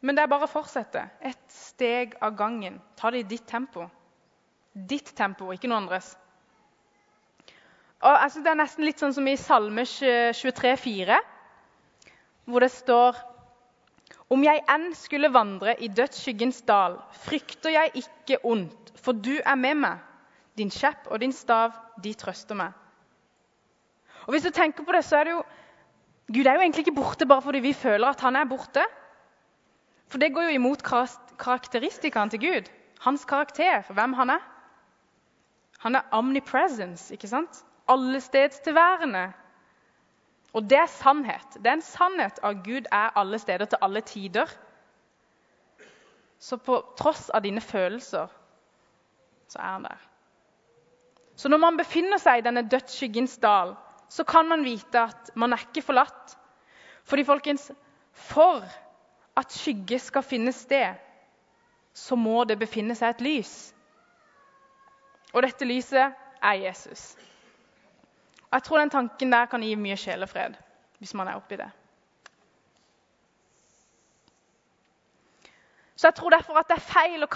Men 0.02 0.17
det 0.17 0.23
er 0.23 0.32
bare 0.32 0.47
å 0.47 0.52
fortsette. 0.52 1.04
Et 1.21 1.54
steg 1.54 2.15
av 2.21 2.36
gangen. 2.38 2.80
Ta 2.97 3.12
det 3.13 3.23
i 3.23 3.30
ditt 3.36 3.47
tempo. 3.50 3.88
Ditt 4.73 5.13
tempo, 5.17 5.50
ikke 5.54 5.69
noe 5.69 5.82
andres. 5.82 6.13
Og 8.00 8.20
jeg 8.22 8.32
synes 8.32 8.44
Det 8.46 8.52
er 8.52 8.60
nesten 8.62 8.86
litt 8.86 9.02
sånn 9.02 9.16
som 9.16 9.28
i 9.28 9.38
Salme 9.40 9.86
23, 9.88 10.52
23,4, 10.54 11.18
hvor 12.48 12.64
det 12.64 12.72
står 12.74 13.22
Om 14.34 14.44
jeg 14.44 14.64
enn 14.70 14.90
skulle 14.96 15.32
vandre 15.34 15.74
i 15.80 15.88
dødsskyggens 15.88 16.62
dal, 16.68 16.98
frykter 17.24 17.72
jeg 17.72 18.04
ikke 18.04 18.42
ondt, 18.44 18.92
for 19.00 19.16
du 19.16 19.38
er 19.40 19.56
med 19.56 19.80
meg. 19.80 20.02
Din 20.60 20.72
kjepp 20.74 21.08
og 21.08 21.22
din 21.22 21.32
stav, 21.32 21.72
de 22.04 22.12
trøster 22.18 22.58
meg. 22.60 22.74
Og 24.26 24.36
hvis 24.36 24.44
du 24.44 24.52
tenker 24.52 24.84
på 24.84 24.92
det, 24.92 25.06
så 25.08 25.22
er 25.22 25.30
det 25.30 25.36
jo 25.38 25.44
Gud 26.28 26.44
er 26.44 26.58
jo 26.58 26.66
egentlig 26.66 26.84
ikke 26.84 26.98
borte 26.98 27.26
bare 27.26 27.42
fordi 27.42 27.62
vi 27.64 27.72
føler 27.72 28.10
at 28.10 28.20
han 28.20 28.36
er 28.36 28.50
borte. 28.50 28.84
For 30.12 30.20
det 30.20 30.34
går 30.36 30.50
jo 30.50 30.58
imot 30.60 30.84
karakteristikkene 30.84 32.34
til 32.34 32.42
Gud. 32.44 32.68
Hans 33.00 33.24
karakter, 33.26 33.88
hvem 33.94 34.14
han 34.14 34.36
er. 34.36 34.44
Han 35.86 35.96
er 35.96 36.10
omnipresence, 36.12 37.14
ikke 37.14 37.32
sant? 37.32 37.64
Allestedstilværende. 37.88 39.34
Og 40.54 40.69
det 40.69 40.78
er 40.78 40.86
sannhet. 40.86 41.58
Det 41.58 41.67
er 41.67 41.78
en 41.78 41.82
sannhet 41.82 42.39
at 42.43 42.63
Gud 42.65 42.88
er 42.91 43.17
alle 43.17 43.39
steder 43.39 43.65
til 43.65 43.78
alle 43.82 44.02
tider. 44.02 44.52
Så 46.39 46.58
på 46.58 46.80
tross 46.97 47.30
av 47.30 47.41
dine 47.41 47.62
følelser, 47.62 48.28
så 49.47 49.60
er 49.60 49.71
han 49.71 49.84
der. 49.84 50.08
Så 51.36 51.50
når 51.50 51.62
man 51.62 51.78
befinner 51.78 52.17
seg 52.21 52.39
i 52.39 52.45
denne 52.45 52.65
dødsskyggens 52.69 53.38
dal, 53.38 53.76
så 54.10 54.23
kan 54.23 54.47
man 54.50 54.63
vite 54.65 55.02
at 55.10 55.32
man 55.36 55.54
er 55.54 55.62
ikke 55.67 55.86
forlatt. 55.86 56.38
Fordi, 57.04 57.23
folkens, 57.23 57.71
for 58.12 58.63
at 59.38 59.54
skygge 59.54 60.00
skal 60.00 60.26
finne 60.26 60.52
sted, 60.52 60.95
så 61.93 62.15
må 62.15 62.43
det 62.43 62.60
befinne 62.60 62.95
seg 62.95 63.15
et 63.15 63.26
lys. 63.26 63.54
Og 65.34 65.43
dette 65.45 65.65
lyset 65.65 66.13
er 66.41 66.60
Jesus. 66.62 67.15
Jeg 68.58 68.65
tror 68.65 68.82
den 68.82 68.89
tanken 68.89 69.32
der 69.32 69.46
kan 69.52 69.62
gi 69.62 69.76
mye 69.78 69.98
sjelefred, 70.00 70.56
hvis 70.98 71.13
man 71.13 71.30
er 71.30 71.38
oppi 71.38 71.60
det. 71.60 71.70
Så 75.96 76.10
jeg 76.10 76.17
tror 76.17 76.34
derfor 76.34 76.58
at 76.60 76.67
det 76.70 76.78
er 76.78 76.89
feil 76.89 77.26
å 77.26 77.30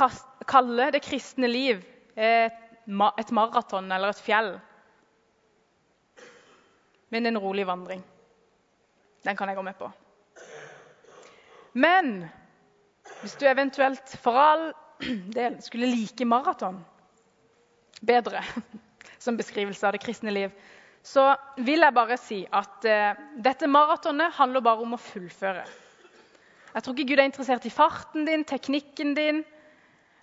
kalle 0.50 0.90
det 0.94 1.04
kristne 1.06 1.50
liv 1.50 1.82
et 2.18 3.32
maraton 3.34 3.92
eller 3.94 4.14
et 4.14 4.26
fjell 4.26 4.52
men 7.12 7.26
en 7.26 7.38
rolig 7.38 7.68
vandring. 7.68 8.04
Den 9.24 9.38
kan 9.38 9.50
jeg 9.50 9.58
gå 9.58 9.62
med 9.62 9.76
på. 9.76 9.92
Men 11.74 12.30
hvis 13.22 13.36
du 13.36 13.46
eventuelt 13.46 14.14
for 14.24 14.40
all 14.40 14.70
del 15.36 15.58
skulle 15.62 15.92
like 15.92 16.26
maraton 16.26 16.80
bedre 18.02 18.44
som 19.24 19.38
beskrivelse 19.38 19.88
av 19.88 19.98
det 19.98 20.02
kristne 20.06 20.32
liv, 20.32 20.56
så 21.04 21.32
vil 21.58 21.82
jeg 21.82 21.96
bare 21.96 22.18
si 22.22 22.44
at 22.54 22.86
uh, 22.86 23.22
dette 23.42 23.70
maratonet 23.70 24.36
handler 24.38 24.64
bare 24.66 24.86
om 24.86 24.94
å 24.96 25.02
fullføre. 25.02 25.64
Jeg 26.72 26.84
tror 26.84 26.96
ikke 26.96 27.10
Gud 27.10 27.20
er 27.20 27.28
interessert 27.28 27.66
i 27.68 27.74
farten 27.74 28.28
din, 28.28 28.46
teknikken 28.48 29.16
din, 29.18 29.42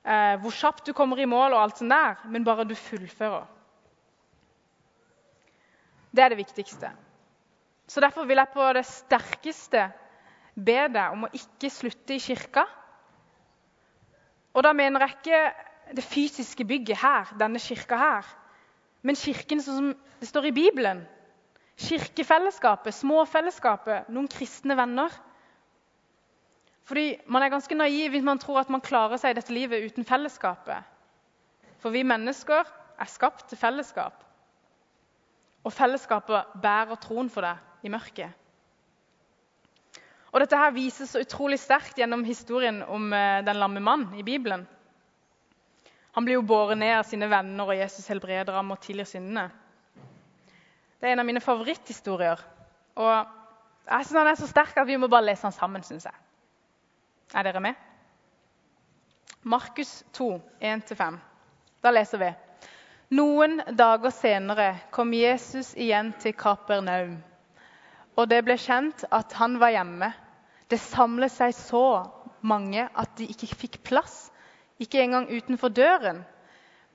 uh, 0.06 0.36
hvor 0.42 0.54
kjapt 0.54 0.86
du 0.86 0.94
kommer 0.96 1.18
i 1.20 1.28
mål, 1.28 1.56
og 1.56 1.64
alt 1.64 1.82
sånt 1.82 1.92
der, 1.92 2.22
men 2.30 2.46
bare 2.46 2.66
du 2.68 2.76
fullfører. 2.78 3.46
Det 6.14 6.24
er 6.24 6.32
det 6.32 6.40
viktigste. 6.40 6.90
Så 7.88 8.00
Derfor 8.00 8.24
vil 8.28 8.38
jeg 8.38 8.52
på 8.52 8.72
det 8.76 8.84
sterkeste 8.86 9.88
be 10.54 10.80
deg 10.92 11.14
om 11.14 11.26
å 11.26 11.32
ikke 11.34 11.70
slutte 11.72 12.16
i 12.16 12.22
kirka. 12.22 12.64
Og 14.54 14.64
da 14.64 14.72
mener 14.76 15.04
jeg 15.04 15.16
ikke 15.16 15.40
det 15.96 16.04
fysiske 16.04 16.66
bygget 16.68 17.00
her, 17.00 17.30
denne 17.40 17.60
kirka 17.62 17.96
her, 18.00 18.28
men 19.02 19.18
kirken 19.18 19.62
sånn 19.62 19.78
som 19.78 19.88
det 20.18 20.28
står 20.28 20.48
i 20.50 20.56
Bibelen. 20.56 21.04
Kirkefellesskapet, 21.78 22.96
småfellesskapet, 22.96 24.08
noen 24.10 24.28
kristne 24.30 24.74
venner. 24.78 25.12
Fordi 26.88 27.12
man 27.30 27.44
er 27.44 27.52
ganske 27.52 27.76
naiv 27.78 28.14
hvis 28.14 28.26
man 28.26 28.40
tror 28.42 28.62
at 28.62 28.72
man 28.72 28.82
klarer 28.82 29.20
seg 29.20 29.34
i 29.34 29.38
dette 29.38 29.54
livet 29.54 29.84
uten 29.86 30.06
fellesskapet. 30.08 30.82
For 31.78 31.94
vi 31.94 32.02
mennesker 32.02 32.66
er 32.98 33.10
skapt 33.12 33.46
til 33.50 33.60
fellesskap. 33.60 34.24
Og 35.62 35.74
fellesskapet 35.74 36.58
bærer 36.62 36.98
troen 37.02 37.30
for 37.30 37.46
deg 37.46 37.86
i 37.86 37.92
mørket. 37.92 38.34
Og 40.32 40.42
Dette 40.42 40.58
her 40.60 40.74
vises 40.74 41.12
så 41.14 41.22
utrolig 41.24 41.56
sterkt 41.60 41.98
gjennom 41.98 42.24
historien 42.26 42.82
om 42.84 43.12
eh, 43.16 43.40
den 43.46 43.56
lamme 43.56 43.80
mann 43.80 44.10
i 44.18 44.24
Bibelen. 44.26 44.66
Han 46.18 46.24
blir 46.26 46.34
jo 46.34 46.42
båret 46.42 46.74
ned 46.74 46.96
av 46.98 47.04
sine 47.06 47.28
venner, 47.30 47.62
og 47.62 47.78
Jesus 47.78 48.08
helbreder 48.10 48.56
ham 48.58 48.72
og 48.74 48.80
tilgir 48.82 49.06
syndene. 49.06 49.44
Det 50.98 51.06
er 51.06 51.12
en 51.14 51.20
av 51.22 51.26
mine 51.28 51.38
favoritthistorier. 51.38 52.40
Og 52.98 53.12
jeg 53.86 54.06
synes 54.08 54.16
Han 54.18 54.26
er 54.26 54.38
så 54.40 54.48
sterk 54.50 54.80
at 54.82 54.88
vi 54.88 54.96
må 54.98 55.06
bare 55.06 55.28
lese 55.28 55.46
han 55.46 55.54
sammen. 55.54 55.84
Synes 55.86 56.08
jeg. 56.08 56.16
Er 57.38 57.46
dere 57.46 57.62
med? 57.62 57.74
Markus 59.46 59.92
2, 60.18 60.26
1-5. 60.58 61.20
Da 61.86 61.92
leser 61.94 62.18
vi. 62.18 62.32
Noen 63.14 63.62
dager 63.78 64.10
senere 64.10 64.66
kom 64.90 65.14
Jesus 65.14 65.70
igjen 65.78 66.10
til 66.18 66.34
Kapernaum. 66.34 67.14
Og 68.18 68.26
det 68.26 68.40
ble 68.42 68.58
kjent 68.58 69.06
at 69.14 69.38
han 69.38 69.60
var 69.62 69.70
hjemme. 69.70 70.10
Det 70.66 70.80
samlet 70.82 71.30
seg 71.30 71.54
så 71.54 71.84
mange 72.42 72.88
at 72.90 73.14
de 73.22 73.30
ikke 73.30 73.52
fikk 73.54 73.80
plass, 73.86 74.32
ikke 74.78 75.02
engang 75.02 75.28
utenfor 75.36 75.68
døren. 75.68 76.24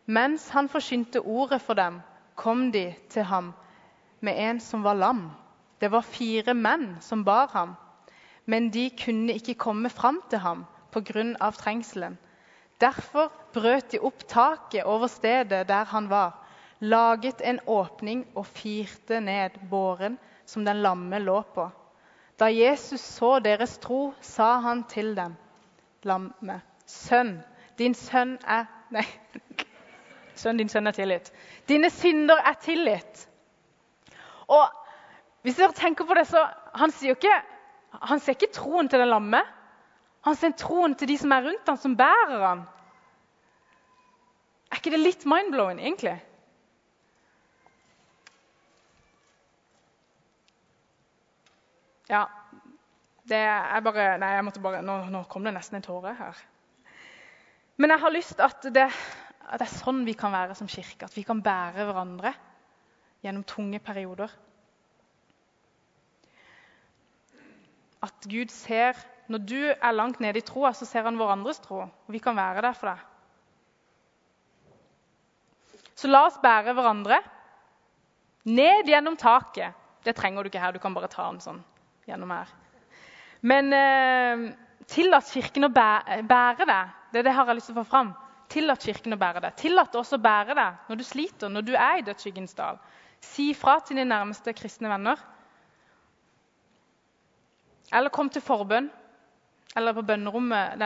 Mens 0.06 0.50
han 0.50 0.69
forsynte 0.69 1.22
ordet 1.22 1.62
for 1.62 1.74
dem, 1.74 2.02
kom 2.36 2.72
de 2.72 2.93
til 3.10 3.24
ham 3.24 3.54
med 4.19 4.34
en 4.38 4.60
som 4.60 4.84
var 4.84 4.93
lam. 4.93 5.32
Det 5.82 5.91
var 5.91 6.02
fire 6.02 6.54
menn 6.54 6.98
som 7.02 7.26
bar 7.26 7.48
ham 7.54 7.76
men 8.46 8.69
de 8.69 8.89
kunne 9.06 9.34
ikke 9.38 9.56
komme 9.60 9.89
fram 9.89 10.22
til 10.30 10.39
ham 10.43 10.65
pga. 10.91 11.52
trengselen. 11.52 12.17
Derfor 12.80 13.32
brøt 13.54 13.91
de 13.91 14.00
opp 14.00 14.28
taket 14.28 14.84
over 14.84 15.08
stedet 15.08 15.67
der 15.67 15.86
han 15.86 16.10
var, 16.10 16.34
laget 16.80 17.41
en 17.41 17.60
åpning 17.67 18.28
og 18.36 18.46
firte 18.46 19.19
ned 19.22 19.50
båren 19.69 20.17
som 20.46 20.65
den 20.65 20.82
lamme 20.82 21.19
lå 21.19 21.41
på. 21.41 21.69
Da 22.39 22.46
Jesus 22.52 23.00
så 23.00 23.39
deres 23.39 23.78
tro, 23.78 24.13
sa 24.22 24.60
han 24.60 24.84
til 24.84 25.15
dem, 25.15 25.36
lamme, 26.04 26.62
sønn, 26.86 27.39
din 27.78 27.96
sønn 27.98 28.38
er 28.46 28.70
Nei, 28.94 29.06
sønn, 30.38 30.60
din 30.60 30.70
sønn 30.70 30.88
er 30.88 30.94
tilgitt. 30.94 31.32
Dine 31.68 31.90
synder 31.90 32.44
er 32.46 32.60
tilgitt. 32.62 33.24
Og 34.54 34.68
hvis 35.42 35.58
dere 35.58 35.74
tenker 35.74 36.06
på 36.06 36.14
det, 36.14 36.28
så 36.30 36.44
Han 36.78 36.92
sier 36.92 37.14
jo 37.14 37.18
ikke 37.18 37.40
han 38.02 38.20
ser 38.20 38.34
ikke 38.34 38.54
troen 38.54 38.90
til 38.90 39.00
den 39.00 39.12
lamme. 39.12 39.44
Han 40.26 40.36
ser 40.36 40.56
troen 40.58 40.96
til 40.98 41.08
de 41.08 41.18
som 41.20 41.32
er 41.36 41.44
rundt 41.46 41.68
ham, 41.70 41.78
som 41.78 41.98
bærer 41.98 42.40
ham. 42.42 42.64
Er 44.72 44.80
ikke 44.80 44.94
det 44.96 45.02
litt 45.04 45.26
mind-blowing, 45.30 45.82
egentlig? 45.82 46.16
Ja, 52.10 52.24
det 53.30 53.38
er 53.38 53.86
bare 53.86 54.18
Nei, 54.20 54.34
jeg 54.36 54.46
måtte 54.48 54.64
bare, 54.64 54.82
nå, 54.82 54.98
nå 55.14 55.24
kom 55.30 55.46
det 55.46 55.54
nesten 55.56 55.78
en 55.80 55.86
tåre 55.86 56.16
her. 56.18 56.42
Men 57.78 57.94
jeg 57.94 58.04
har 58.04 58.14
lyst 58.14 58.36
til 58.38 58.46
at 58.46 58.66
det, 58.76 58.88
at 59.50 59.60
det 59.60 59.68
er 59.68 59.76
sånn 59.80 60.04
vi 60.06 60.16
kan 60.18 60.34
være 60.34 60.56
som 60.58 60.70
kirke. 60.70 61.08
At 61.08 61.16
vi 61.18 61.26
kan 61.26 61.42
bære 61.44 61.88
hverandre 61.88 62.34
gjennom 63.24 63.46
tunge 63.48 63.80
perioder. 63.84 64.32
at 68.04 68.28
Gud 68.28 68.52
ser 68.52 69.00
Når 69.32 69.40
du 69.48 69.60
er 69.72 69.96
langt 69.96 70.20
nede 70.20 70.42
i 70.42 70.44
troa, 70.44 70.74
så 70.76 70.86
ser 70.86 71.06
han 71.08 71.16
vår 71.18 71.30
andres 71.32 71.62
tro. 71.64 71.78
Og 71.80 72.12
vi 72.12 72.20
kan 72.20 72.36
være 72.36 72.62
der 72.62 72.74
for 72.76 72.90
deg. 72.92 73.06
Så 75.96 76.10
la 76.12 76.26
oss 76.28 76.36
bære 76.44 76.74
hverandre 76.76 77.22
ned 78.44 78.92
gjennom 78.92 79.16
taket. 79.16 79.72
Det 80.04 80.12
trenger 80.18 80.44
du 80.44 80.52
ikke 80.52 80.60
her, 80.60 80.76
du 80.76 80.82
kan 80.84 80.94
bare 80.94 81.08
ta 81.08 81.30
den 81.30 81.40
sånn 81.40 81.62
gjennom 82.04 82.34
her. 82.36 82.52
Men 83.48 83.72
eh, 83.78 84.44
tillat 84.92 85.32
Kirken 85.32 85.70
å 85.70 85.72
bære, 85.72 86.20
bære 86.28 86.68
det. 87.13 87.21
Det, 87.21 87.30
det 87.30 87.36
har 87.38 87.47
jeg 87.47 87.60
lyst 87.60 87.69
til 87.71 87.78
å 87.78 87.84
få 87.84 87.89
fram. 87.91 88.13
Tillat 88.54 88.84
Kirken 88.84 89.15
å 89.15 89.19
bære 89.21 89.43
det. 89.45 89.54
Tillat 89.62 89.95
oss 89.95 90.13
å 90.13 90.21
bære 90.21 90.58
det 90.58 90.69
når 90.89 90.99
du 90.99 91.06
sliter, 91.08 91.49
når 91.49 91.67
du 91.67 91.73
er 91.78 91.99
i 91.99 92.06
dødsskyggens 92.06 92.58
dal. 92.58 92.82
Si 93.23 93.54
fra 93.56 93.78
til 93.80 93.97
dine 93.97 94.10
nærmeste 94.12 94.54
kristne 94.58 94.91
venner. 94.91 95.21
Eller 97.93 98.13
kom 98.13 98.30
til 98.34 98.43
forbønn. 98.43 98.89
Eller 99.78 99.95
på 99.97 100.04
bønnerommet. 100.06 100.82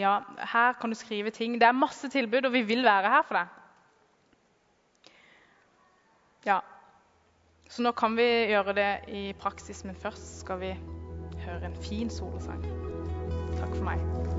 Ja, 0.00 0.20
her 0.52 0.76
kan 0.80 0.92
du 0.92 0.96
skrive 0.96 1.32
ting. 1.34 1.58
Det 1.60 1.68
er 1.68 1.76
masse 1.76 2.08
tilbud, 2.08 2.46
og 2.48 2.52
vi 2.52 2.62
vil 2.68 2.84
være 2.84 3.12
her 3.12 3.26
for 3.28 3.40
deg. 3.40 3.56
Ja. 6.48 6.60
Så 7.70 7.84
nå 7.84 7.92
kan 7.92 8.16
vi 8.16 8.26
gjøre 8.50 8.74
det 8.74 8.90
i 9.12 9.26
praksis, 9.38 9.84
men 9.84 9.98
først 9.98 10.40
skal 10.40 10.60
vi 10.64 10.72
høre 11.44 11.68
en 11.68 11.80
fin 11.84 12.10
solosang. 12.10 12.64
Takk 13.60 13.76
for 13.76 13.84
meg. 13.92 14.29